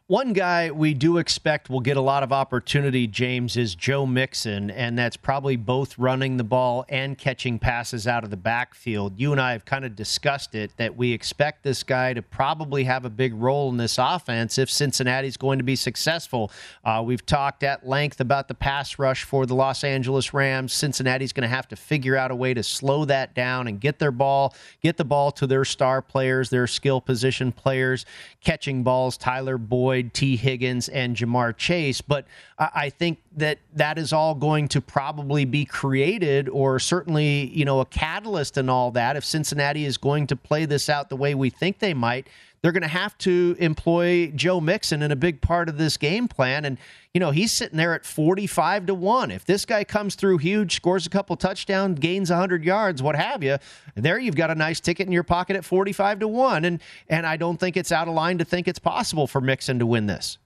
[0.10, 4.72] One guy we do expect will get a lot of opportunity, James, is Joe Mixon,
[4.72, 9.20] and that's probably both running the ball and catching passes out of the backfield.
[9.20, 12.86] You and I have kind of discussed it that we expect this guy to probably
[12.86, 16.52] have a big role in this offense if Cincinnati's going to be successful.
[16.84, 20.74] Uh, we've talked at length about the pass rush for the Los Angeles Rams.
[20.74, 24.00] Cincinnati's going to have to figure out a way to slow that down and get
[24.00, 28.08] their ball, get the ball to their star players, their skill position players,
[28.42, 29.16] catching balls.
[29.16, 29.99] Tyler Boyd.
[30.00, 32.02] Boyd, Tee Higgins, and Ja'Marr Chase.
[32.02, 32.26] But
[32.58, 37.80] I think that that is all going to probably be created, or certainly, you know,
[37.80, 39.16] a catalyst and all that.
[39.16, 42.28] If Cincinnati is going to play this out the way we think they might,
[42.62, 46.28] they're going to have to employ Joe Mixon in a big part of this game
[46.28, 46.66] plan.
[46.66, 46.78] And,
[47.14, 49.32] you know, he's sitting there at 45 to 1.
[49.32, 53.44] If this guy comes through huge, scores a couple touchdowns, gains 100 yards, what have
[53.44, 53.58] you,
[53.96, 56.66] there you've got a nice ticket in your pocket at 45 to 1.
[56.66, 59.80] And, and I don't think it's out of line to think it's possible for Mixon
[59.80, 60.38] to win this.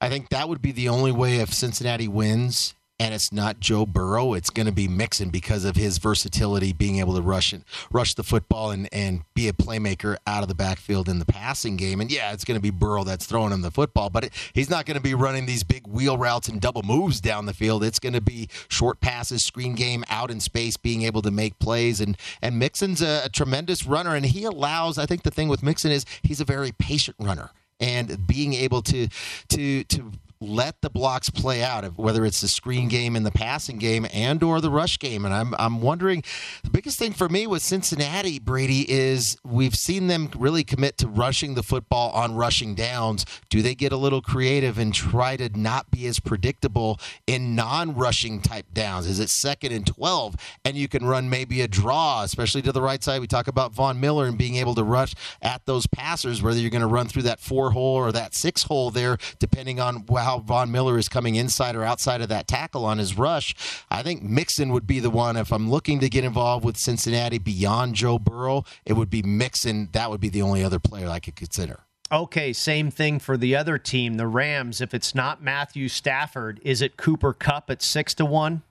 [0.00, 3.86] I think that would be the only way if Cincinnati wins and it's not Joe
[3.86, 7.64] Burrow, it's going to be Mixon because of his versatility, being able to rush and
[7.90, 11.76] rush the football and, and be a playmaker out of the backfield in the passing
[11.76, 12.00] game.
[12.00, 14.70] And yeah, it's going to be Burrow that's throwing him the football, but it, he's
[14.70, 17.82] not going to be running these big wheel routes and double moves down the field.
[17.82, 21.58] It's going to be short passes, screen game, out in space, being able to make
[21.58, 22.00] plays.
[22.00, 24.98] And and Mixon's a, a tremendous runner, and he allows.
[24.98, 28.82] I think the thing with Mixon is he's a very patient runner and being able
[28.82, 29.08] to
[29.48, 33.78] to to let the blocks play out, whether it's the screen game and the passing
[33.78, 35.24] game and or the rush game.
[35.24, 36.22] And I'm I'm wondering,
[36.62, 41.08] the biggest thing for me with Cincinnati, Brady, is we've seen them really commit to
[41.08, 43.24] rushing the football on rushing downs.
[43.48, 48.40] Do they get a little creative and try to not be as predictable in non-rushing
[48.40, 49.06] type downs?
[49.06, 52.82] Is it second and 12 and you can run maybe a draw, especially to the
[52.82, 53.20] right side?
[53.20, 56.70] We talk about Von Miller and being able to rush at those passers, whether you're
[56.70, 60.33] going to run through that four hole or that six hole there, depending on how
[60.34, 63.54] how Von Miller is coming inside or outside of that tackle on his rush.
[63.90, 65.36] I think Mixon would be the one.
[65.36, 69.88] If I'm looking to get involved with Cincinnati beyond Joe Burrow, it would be Mixon.
[69.92, 71.80] That would be the only other player I could consider.
[72.12, 74.80] Okay, same thing for the other team, the Rams.
[74.80, 78.62] If it's not Matthew Stafford, is it Cooper Kupp at six to one?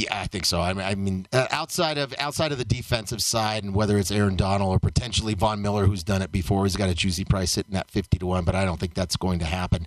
[0.00, 0.62] Yeah, I think so.
[0.62, 4.10] I mean, I mean, uh, outside of outside of the defensive side, and whether it's
[4.10, 7.50] Aaron Donald or potentially Von Miller, who's done it before, he's got a juicy price
[7.50, 8.44] sitting at fifty to one.
[8.44, 9.86] But I don't think that's going to happen.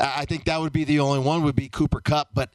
[0.00, 2.50] Uh, I think that would be the only one would be Cooper Kupp, But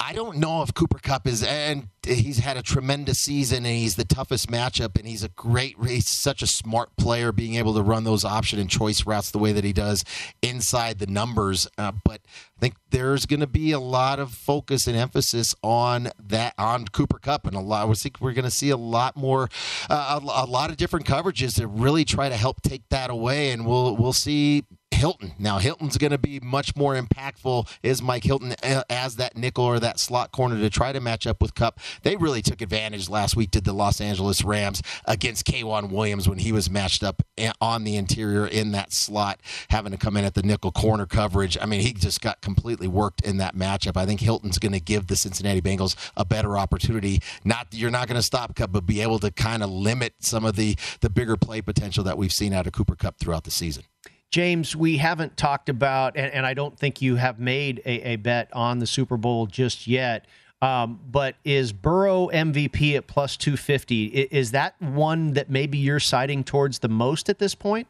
[0.00, 3.96] I don't know if Cooper Kupp is, and he's had a tremendous season, and he's
[3.96, 7.82] the toughest matchup, and he's a great, he's such a smart player, being able to
[7.82, 10.04] run those option and choice routes the way that he does
[10.40, 11.66] inside the numbers.
[11.76, 12.20] Uh, but
[12.56, 16.86] I think there's going to be a lot of focus and emphasis on that on
[16.86, 17.88] Cooper Kupp, and a lot.
[17.88, 19.48] I think we're going to see a lot more,
[19.90, 23.50] uh, a, a lot of different coverages to really try to help take that away,
[23.50, 24.64] and we'll we'll see
[24.98, 25.32] Hilton.
[25.38, 27.68] Now, Hilton's going to be much more impactful.
[27.82, 31.26] Is Mike Hilton uh, as that nickel or that slot corner to try to match
[31.26, 31.80] up with Kupp.
[32.02, 33.50] They really took advantage last week.
[33.50, 37.22] Did the Los Angeles Rams against K'Waun Williams when he was matched up
[37.60, 41.56] on the interior in that slot, having to come in at the nickel corner coverage.
[41.60, 43.96] I mean, he just got completely worked in that matchup.
[43.96, 47.20] I think Hilton's going to give the Cincinnati Bengals a better opportunity.
[47.44, 50.44] Not you're not going to stop Kupp, but be able to kind of limit some
[50.44, 53.50] of the the bigger play potential that we've seen out of Cooper Kupp throughout the
[53.50, 53.84] season.
[54.30, 58.16] James, we haven't talked about, and, and I don't think you have made a, a,
[58.16, 60.26] bet on the Super Bowl just yet.
[60.60, 64.06] Um, but is Burrow MVP at plus 250?
[64.06, 67.86] Is that one that maybe you're citing towards the most at this point?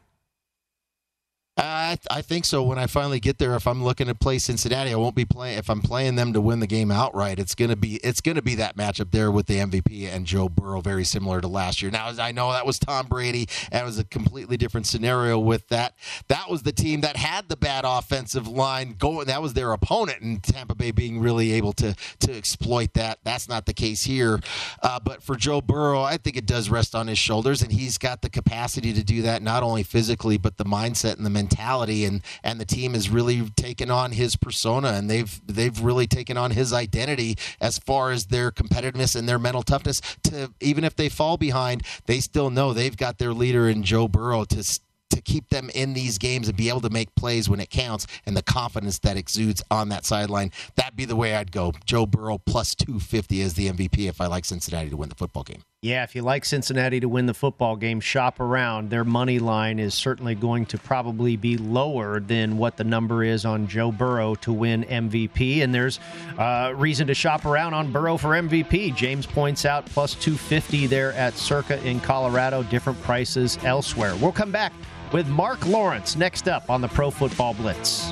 [1.59, 2.63] I, I think so.
[2.63, 5.57] When I finally get there, if I'm looking to play Cincinnati, I won't be playing.
[5.57, 8.55] If I'm playing them to win the game outright, it's gonna be it's gonna be
[8.55, 11.91] that matchup there with the MVP and Joe Burrow, very similar to last year.
[11.91, 15.67] Now I know that was Tom Brady, and it was a completely different scenario with
[15.67, 15.95] that.
[16.29, 19.27] That was the team that had the bad offensive line going.
[19.27, 23.19] That was their opponent, and Tampa Bay being really able to to exploit that.
[23.25, 24.39] That's not the case here.
[24.81, 27.97] Uh, but for Joe Burrow, I think it does rest on his shoulders, and he's
[27.97, 31.48] got the capacity to do that not only physically but the mindset and the mentality
[31.49, 36.07] mentality and and the team has really taken on his persona and they've they've really
[36.07, 40.83] taken on his identity as far as their competitiveness and their mental toughness to even
[40.83, 44.63] if they fall behind they still know they've got their leader in Joe Burrow to
[45.09, 48.05] to keep them in these games and be able to make plays when it counts
[48.27, 50.51] and the confidence that exudes on that sideline.
[50.75, 51.73] That'd be the way I'd go.
[51.83, 55.41] Joe Burrow plus 250 as the MVP if I like Cincinnati to win the football
[55.43, 55.63] game.
[55.81, 58.89] Yeah, if you like Cincinnati to win the football game, shop around.
[58.89, 63.45] Their money line is certainly going to probably be lower than what the number is
[63.45, 65.63] on Joe Burrow to win MVP.
[65.63, 66.01] And there's
[66.37, 68.93] uh, reason to shop around on Burrow for MVP.
[68.93, 74.17] James points out plus 250 there at Circa in Colorado, different prices elsewhere.
[74.17, 74.73] We'll come back
[75.13, 78.11] with Marc Lawrence next up on the Pro Football Blitz.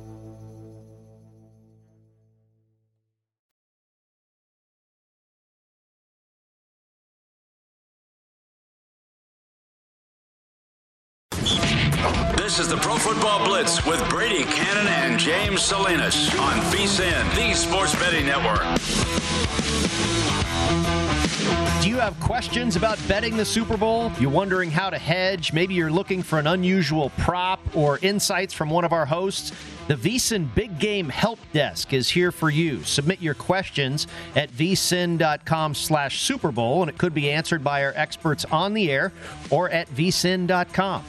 [13.01, 18.61] Football Blitz with Brady Kannon and James Salinas on VSIN, the Sports Betting Network.
[21.81, 24.11] Do you have questions about betting the Super Bowl?
[24.19, 25.51] You're wondering how to hedge?
[25.51, 29.51] Maybe you're looking for an unusual prop or insights from one of our hosts?
[29.87, 32.83] The VSIN Big Game Help Desk is here for you.
[32.83, 37.93] Submit your questions at vsin.com slash Super Bowl, and it could be answered by our
[37.95, 39.11] experts on the air
[39.49, 41.03] or at vsin.com.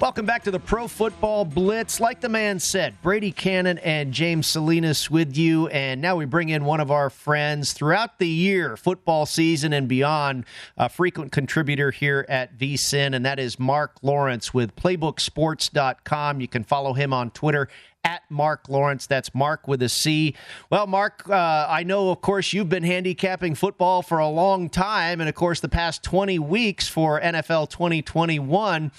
[0.00, 1.98] Welcome back to the Pro Football Blitz.
[1.98, 5.66] Like the man said, Brady Kannon and James Salinas with you.
[5.66, 9.88] And now we bring in one of our friends throughout the year, football season and
[9.88, 10.44] beyond,
[10.76, 16.40] a frequent contributor here at VSIN, and that is Marc Lawrence with PlaybookSports.com.
[16.40, 17.68] You can follow him on Twitter
[18.04, 19.08] at Marc Lawrence.
[19.08, 20.36] That's Mark with a C.
[20.70, 25.20] Well, Marc, uh, I know, of course, you've been handicapping football for a long time,
[25.20, 28.92] and of course, the past 20 weeks for NFL 2021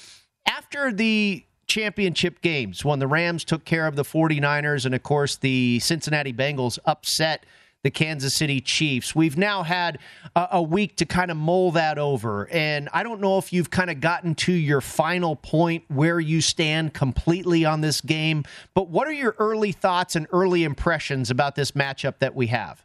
[0.45, 5.37] after the championship games, when the Rams took care of the 49ers and, of course,
[5.37, 7.45] the Cincinnati Bengals upset
[7.83, 9.15] the Kansas City Chiefs.
[9.15, 9.99] We've now had
[10.35, 12.49] a, a, week to kind of mull that over.
[12.49, 16.41] And I don't know if you've kind of gotten to your final point where you
[16.41, 21.55] stand completely on this game, but what are your early thoughts and early impressions about
[21.55, 22.83] this matchup that we have?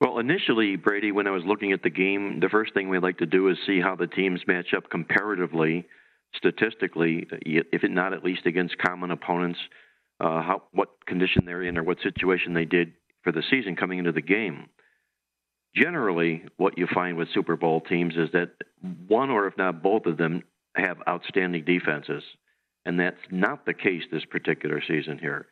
[0.00, 3.18] Well, initially, Brady, when I was looking at the game, the first thing we like
[3.18, 5.86] to do is see how the teams match up comparatively,
[6.36, 9.58] statistically, if not at least against common opponents,
[10.20, 12.92] uh, how what condition they're in or what situation they did
[13.22, 14.68] for the season coming into the game.
[15.76, 18.50] generally, what you find with Super Bowl teams is that
[19.06, 20.42] one or if not both of them
[20.74, 22.22] have outstanding defenses.
[22.84, 25.46] And that's not the case this particular season here.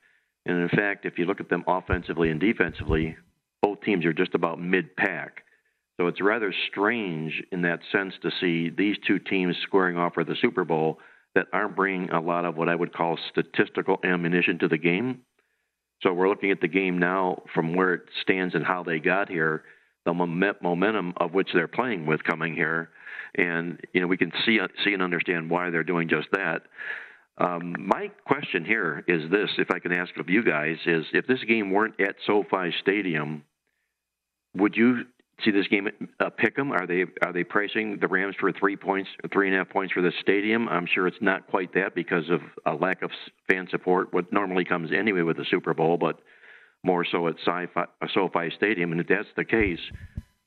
[0.46, 3.16] And in fact, if you look at them offensively and defensively,
[3.84, 5.42] teams are just about mid pack.
[5.96, 10.24] So it's rather strange in that sense to see these two teams squaring off for
[10.24, 10.98] the Super Bowl
[11.34, 15.20] that aren't bringing a lot of what I would call statistical ammunition to the game.
[16.02, 19.28] So we're looking at the game now from where it stands and how they got
[19.28, 19.62] here,
[20.04, 22.90] the momentum of which they're playing with coming here,
[23.36, 26.62] and you know we can see see and understand why they're doing just that.
[27.38, 31.26] Um, my question here is this: if I can ask of you guys, is if
[31.26, 33.42] this game weren't at SoFi Stadium,
[34.54, 35.04] would you
[35.44, 35.88] see this game
[36.20, 36.72] uh, pick them?
[36.72, 39.92] Are they are they pricing the Rams for three points, three and a half points
[39.92, 40.68] for the stadium?
[40.68, 43.10] I'm sure it's not quite that because of a lack of
[43.48, 44.12] fan support.
[44.12, 46.20] What normally comes anyway with the Super Bowl, but
[46.82, 47.82] more so at SoFi,
[48.12, 48.92] SoFi Stadium.
[48.92, 49.80] And if that's the case,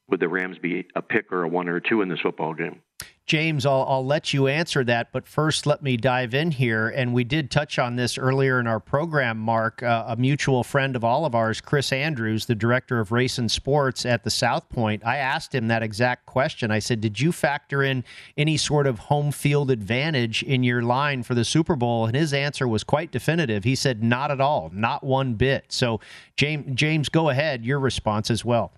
[0.10, 2.82] would the Rams be a pick or a one or two in this football game?
[3.28, 6.88] James, I'll, I'll let you answer that, but first let me dive in here.
[6.88, 9.84] And we did touch on this earlier in our program, Marc.
[9.84, 13.52] Uh, a mutual friend of all of ours, Chris Andrews, the director of race and
[13.52, 16.72] sports at the South Point, I asked him that exact question.
[16.72, 18.06] I said, Did you factor in
[18.38, 22.06] any sort of home field advantage in your line for the Super Bowl?
[22.06, 23.66] And his answer was quite definitive.
[23.66, 25.66] He said, Not at all, not one bit.
[25.68, 26.00] So,
[26.38, 28.72] James, James go ahead, your response as well.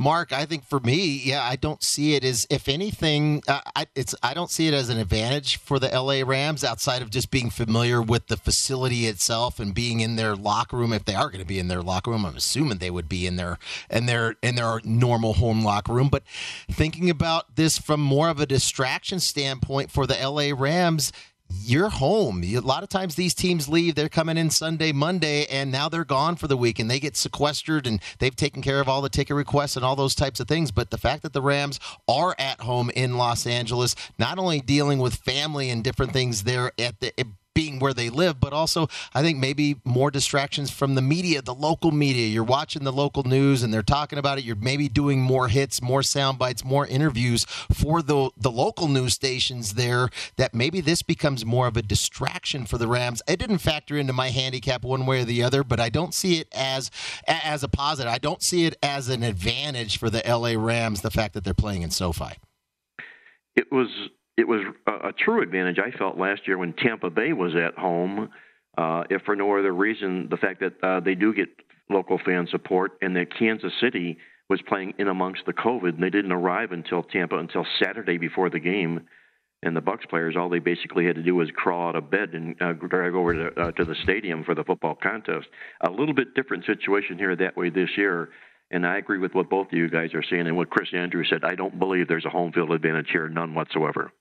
[0.00, 3.86] Marc, I think for me, yeah, I don't see it as, if anything, uh, I,
[3.96, 7.32] it's I don't see it as an advantage for the LA Rams outside of just
[7.32, 10.92] being familiar with the facility itself and being in their locker room.
[10.92, 13.26] If they are going to be in their locker room, I'm assuming they would be
[13.26, 13.58] in their
[13.90, 16.08] in their in their normal home locker room.
[16.10, 16.22] But
[16.70, 21.10] thinking about this from more of a distraction standpoint for the LA Rams,
[21.50, 22.42] you're home.
[22.44, 26.04] A lot of times these teams leave, they're coming in Sunday, Monday, and now they're
[26.04, 29.08] gone for the week and they get sequestered and they've taken care of all the
[29.08, 30.70] ticket requests and all those types of things.
[30.70, 34.98] But the fact that the Rams are at home in Los Angeles, not only dealing
[34.98, 37.12] with family and different things there at the
[37.58, 41.52] being where they live, but also I think maybe more distractions from the media, the
[41.52, 42.28] local media.
[42.28, 44.44] You're watching the local news and they're talking about it.
[44.44, 49.14] You're maybe doing more hits, more sound bites, more interviews for the the local news
[49.14, 50.08] stations there.
[50.36, 53.22] That maybe this becomes more of a distraction for the Rams.
[53.26, 56.38] It didn't factor into my handicap one way or the other, but I don't see
[56.38, 56.92] it as
[57.26, 58.12] as a positive.
[58.12, 61.00] I don't see it as an advantage for the LA Rams.
[61.00, 62.34] The fact that they're playing in SoFi.
[63.56, 63.88] It was
[64.38, 67.74] it was a, a true advantage I felt last year when Tampa Bay was at
[67.74, 68.30] home.
[68.76, 71.48] Uh, if for no other reason, the fact that uh, they do get
[71.90, 74.16] local fan support and that Kansas City
[74.48, 78.48] was playing in amongst the COVID and they didn't arrive until Tampa until Saturday before
[78.48, 79.06] the game.
[79.64, 82.30] And the Bucks players, all they basically had to do was crawl out of bed
[82.32, 85.48] and uh, drive over to, uh, to the stadium for the football contest.
[85.80, 88.28] A little bit different situation here that way this year.
[88.70, 91.28] And I agree with what both of you guys are saying and what Chris Andrews
[91.28, 91.42] said.
[91.42, 94.12] I don't believe there's a home field advantage here, none whatsoever.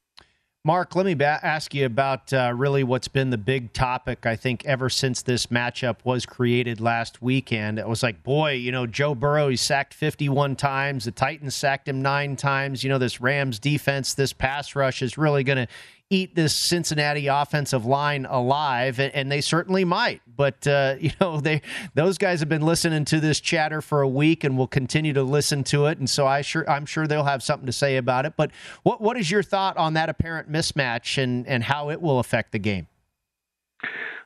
[0.65, 4.35] Marc, let me ba- ask you about uh, really what's been the big topic, I
[4.35, 7.79] think, ever since this matchup was created last weekend.
[7.79, 11.05] It was like, boy, you know, Joe Burrow, he sacked 51 times.
[11.05, 12.83] The Titans sacked him nine times.
[12.83, 15.67] You know, this Rams defense, this pass rush is really going to
[16.09, 20.21] eat this Cincinnati offensive line alive, and, and they certainly might.
[20.27, 21.61] But uh, you know, they
[21.93, 25.23] those guys have been listening to this chatter for a week, and will continue to
[25.23, 25.97] listen to it.
[25.97, 28.33] And so I sure I'm sure they'll have something to say about it.
[28.37, 28.51] But
[28.83, 32.51] what what is your thought on that apparent mismatch and and how it will affect
[32.51, 32.87] the game?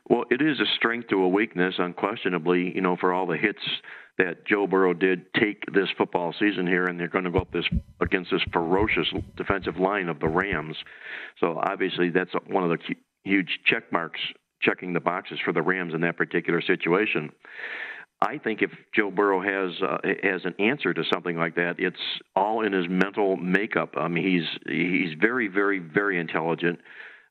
[0.08, 2.74] Well, it is a strength to a weakness, unquestionably.
[2.74, 3.62] You know, for all the hits
[4.18, 7.52] that Joe Burrow did take this football season here, and they're going to go up
[7.52, 7.64] this
[8.00, 10.76] against this ferocious defensive line of the Rams.
[11.40, 12.94] So obviously, that's one of the
[13.24, 14.20] huge check marks
[14.60, 17.30] checking the boxes for the Rams in that particular situation.
[18.20, 21.96] I think if Joe Burrow has uh, has an answer to something like that, it's
[22.36, 23.94] all in his mental makeup.
[23.96, 26.78] I mean, he's he's very, very, very intelligent.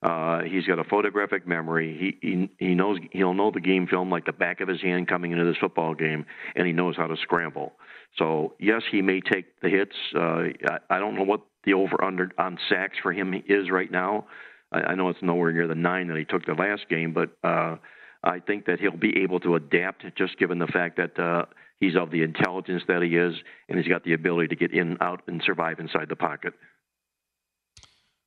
[0.02, 2.18] Uh, he's got a photographic memory.
[2.22, 5.08] He, he he knows he'll know the game film like the back of his hand
[5.08, 6.26] coming into this football game,
[6.56, 7.74] and he knows how to scramble.
[8.18, 9.96] So yes, he may take the hits.
[10.16, 13.92] Uh, I, I don't know what the over under on sacks for him is right
[13.92, 14.26] now.
[14.72, 17.38] I, I know it's nowhere near the nine that he took the last game, but
[17.48, 17.76] uh,
[18.24, 21.46] I think that he'll be able to adapt just given the fact that uh,
[21.80, 23.36] he's of the intelligence that he is,
[23.70, 26.54] and he's got the ability to get in, out, and survive inside the pocket.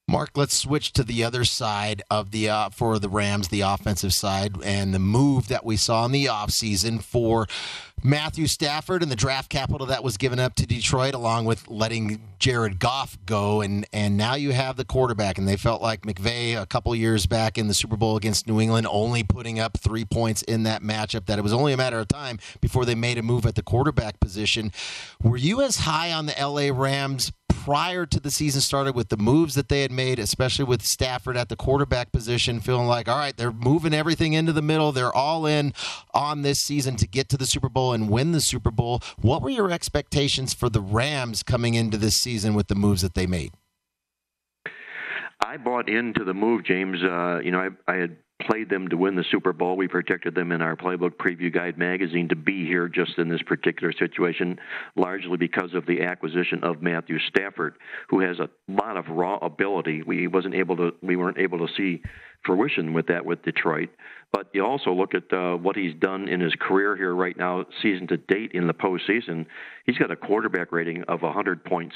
[0.07, 4.13] Marc, let's switch to the other side of the uh, for the Rams, the offensive
[4.13, 7.47] side, and the move that we saw in the offseason for
[8.07, 12.21] Matthew Stafford and the draft capital that was given up to Detroit, along with letting
[12.39, 16.61] Jared Goff go, and and now you have the quarterback, and they felt like McVay
[16.61, 20.05] a couple years back in the Super Bowl against New England, only putting up three
[20.05, 21.25] points in that matchup.
[21.25, 23.63] That it was only a matter of time before they made a move at the
[23.63, 24.71] quarterback position.
[25.23, 27.33] Were you as high on the LA Rams
[27.65, 31.35] prior to the season started with the moves that they had made, especially with Stafford
[31.35, 34.93] at the quarterback position, feeling like, all right, they're moving everything into the middle.
[34.93, 35.73] They're all in
[36.13, 39.01] on this season to get to the Super Bowl and win the Super Bowl.
[39.21, 43.15] What were your expectations for the Rams coming into this season with the moves that
[43.15, 43.53] they made?
[45.45, 47.03] I bought into the move, James.
[47.03, 49.77] Uh, you know, I, I had played them to win the Super Bowl.
[49.77, 53.43] We protected them in our Playbook Preview Guide magazine to be here just in this
[53.43, 54.59] particular situation,
[54.97, 57.77] largely because of the acquisition of Matthew Stafford,
[58.09, 60.03] who has a lot of raw ability.
[60.03, 62.03] We wasn't able to, we weren't able to see
[62.45, 63.91] fruition with that with Detroit.
[64.33, 67.65] But you also look at uh, what he's done in his career here right now,
[67.83, 69.47] season to date in the postseason.
[69.87, 71.93] He's got a quarterback rating of 100.6.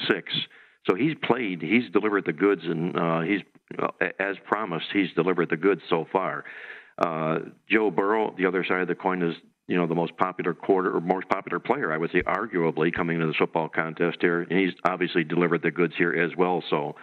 [0.89, 3.41] So he's played, he's delivered the goods, and uh, he's,
[3.77, 3.89] uh,
[4.19, 6.45] as promised, he's delivered the goods so far.
[6.97, 7.39] Uh,
[7.69, 9.35] Joe Burrow, the other side of the coin, is
[9.69, 13.17] you know the most popular quarter or most popular player, I would say, arguably coming
[13.17, 16.63] into the football contest here, and he's obviously delivered the goods here as well.
[16.71, 16.95] So,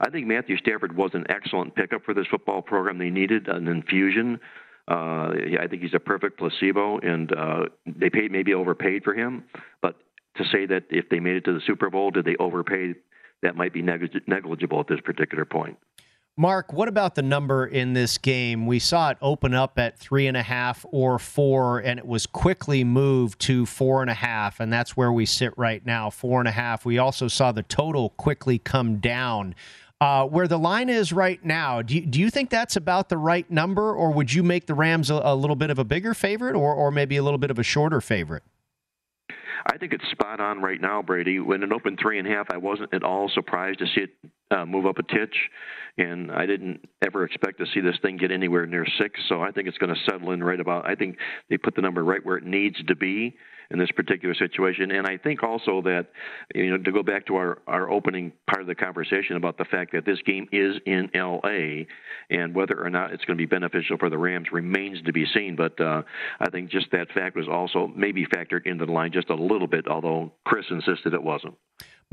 [0.00, 2.98] I think Matthew Stafford was an excellent pickup for this football program.
[2.98, 4.38] They needed an infusion.
[4.86, 9.42] Uh, I think he's a perfect placebo, and uh, they paid maybe overpaid for him.
[9.82, 9.96] But
[10.36, 12.94] to say that if they made it to the Super Bowl, did they overpay?
[13.42, 15.76] That might be negligible at this particular point.
[16.36, 18.66] Marc, what about the number in this game?
[18.66, 22.26] We saw it open up at three and a half or four, and it was
[22.26, 26.40] quickly moved to four and a half, and that's where we sit right now, four
[26.40, 26.84] and a half.
[26.84, 29.54] We also saw the total quickly come down.
[30.00, 33.16] Uh, where the line is right now, do you, do you think that's about the
[33.16, 36.14] right number, or would you make the Rams a, a little bit of a bigger
[36.14, 38.42] favorite, or, or maybe a little bit of a shorter favorite?
[39.66, 41.38] I think it's spot on right now, Brady.
[41.38, 44.10] When it opened three and a half, I wasn't at all surprised to see it
[44.50, 45.48] uh, move up a titch,
[45.96, 49.20] and I didn't ever expect to see this thing get anywhere near six.
[49.28, 50.88] So I think it's going to settle in right about.
[50.88, 51.18] I think
[51.48, 53.36] they put the number right where it needs to be
[53.70, 54.90] in this particular situation.
[54.90, 56.08] And I think also that,
[56.54, 59.64] you know, to go back to our, our opening part of the conversation about the
[59.64, 61.86] fact that this game is in L.A.
[62.28, 65.26] and whether or not it's going to be beneficial for the Rams remains to be
[65.32, 65.56] seen.
[65.56, 66.02] But uh,
[66.40, 69.68] I think just that fact was also maybe factored into the line just a little
[69.68, 71.54] bit, although Chris insisted it wasn't.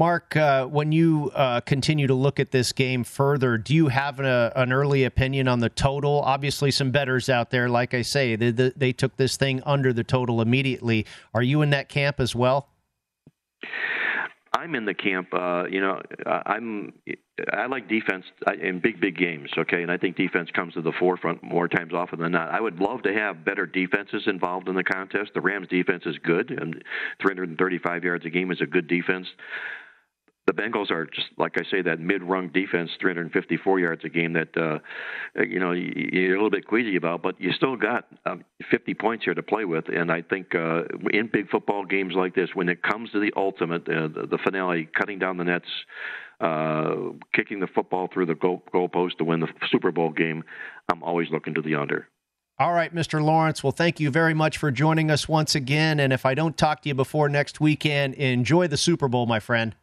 [0.01, 4.19] Marc, uh, when you uh, continue to look at this game further, do you have
[4.19, 6.21] a, an early opinion on the total?
[6.21, 10.03] Obviously, some betters out there, like I say, they, they took this thing under the
[10.03, 11.05] total immediately.
[11.35, 12.69] Are you in that camp as well?
[14.53, 15.27] I'm in the camp.
[15.35, 16.93] Uh, you know, I'm.
[17.53, 18.25] I like defense
[18.59, 19.49] in big, big games.
[19.55, 22.49] Okay, and I think defense comes to the forefront more times often than not.
[22.49, 25.31] I would love to have better defenses involved in the contest.
[25.35, 26.83] The Rams' defense is good, and
[27.21, 29.27] 335 yards a game is a good defense
[30.51, 34.55] the Bengals are just like I say that mid-rung defense, 354 yards a game that
[34.57, 34.79] uh,
[35.41, 39.23] you know you're a little bit queasy about, but you still got um, 50 points
[39.23, 42.69] here to play with, and I think uh, in big football games like this, when
[42.69, 45.69] it comes to the ultimate, uh, the, the finale, cutting down the nets.
[46.39, 50.43] Uh, kicking the football through the goal, goalpost to win the Super Bowl game,
[50.91, 52.07] I'm always looking to the under.
[52.57, 53.23] All right, Mr.
[53.23, 53.63] Lawrence.
[53.63, 55.99] Well, thank you very much for joining us once again.
[55.99, 59.39] And if I don't talk to you before next weekend, enjoy the Super Bowl, my
[59.39, 59.75] friend.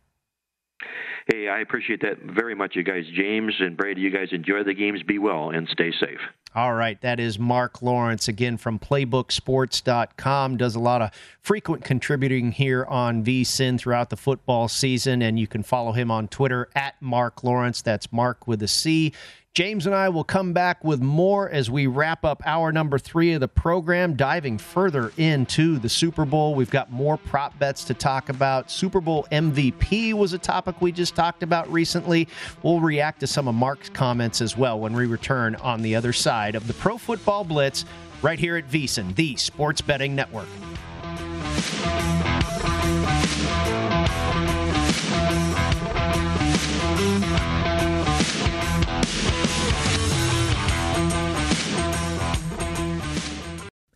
[1.26, 3.04] Hey, I appreciate that very much, you guys.
[3.14, 5.02] James and Brady, you guys enjoy the games.
[5.02, 6.20] Be well and stay safe.
[6.54, 7.00] All right.
[7.02, 10.56] That is Marc Lawrence, again from playbooksports.com.
[10.56, 11.10] Does a lot of
[11.42, 15.20] frequent contributing here on VSIN throughout the football season.
[15.20, 17.82] And you can follow him on Twitter at Marc Lawrence.
[17.82, 19.12] That's Mark with a C.
[19.58, 23.32] James and I will come back with more as we wrap up hour number three
[23.32, 26.54] of the program, diving further into the Super Bowl.
[26.54, 28.70] We've got more prop bets to talk about.
[28.70, 32.28] Super Bowl MVP was a topic we just talked about recently.
[32.62, 36.12] We'll react to some of Marc's comments as well when we return on the other
[36.12, 37.84] side of the Pro Football Blitz
[38.22, 40.46] right here at VSIN, the Sports Betting Network.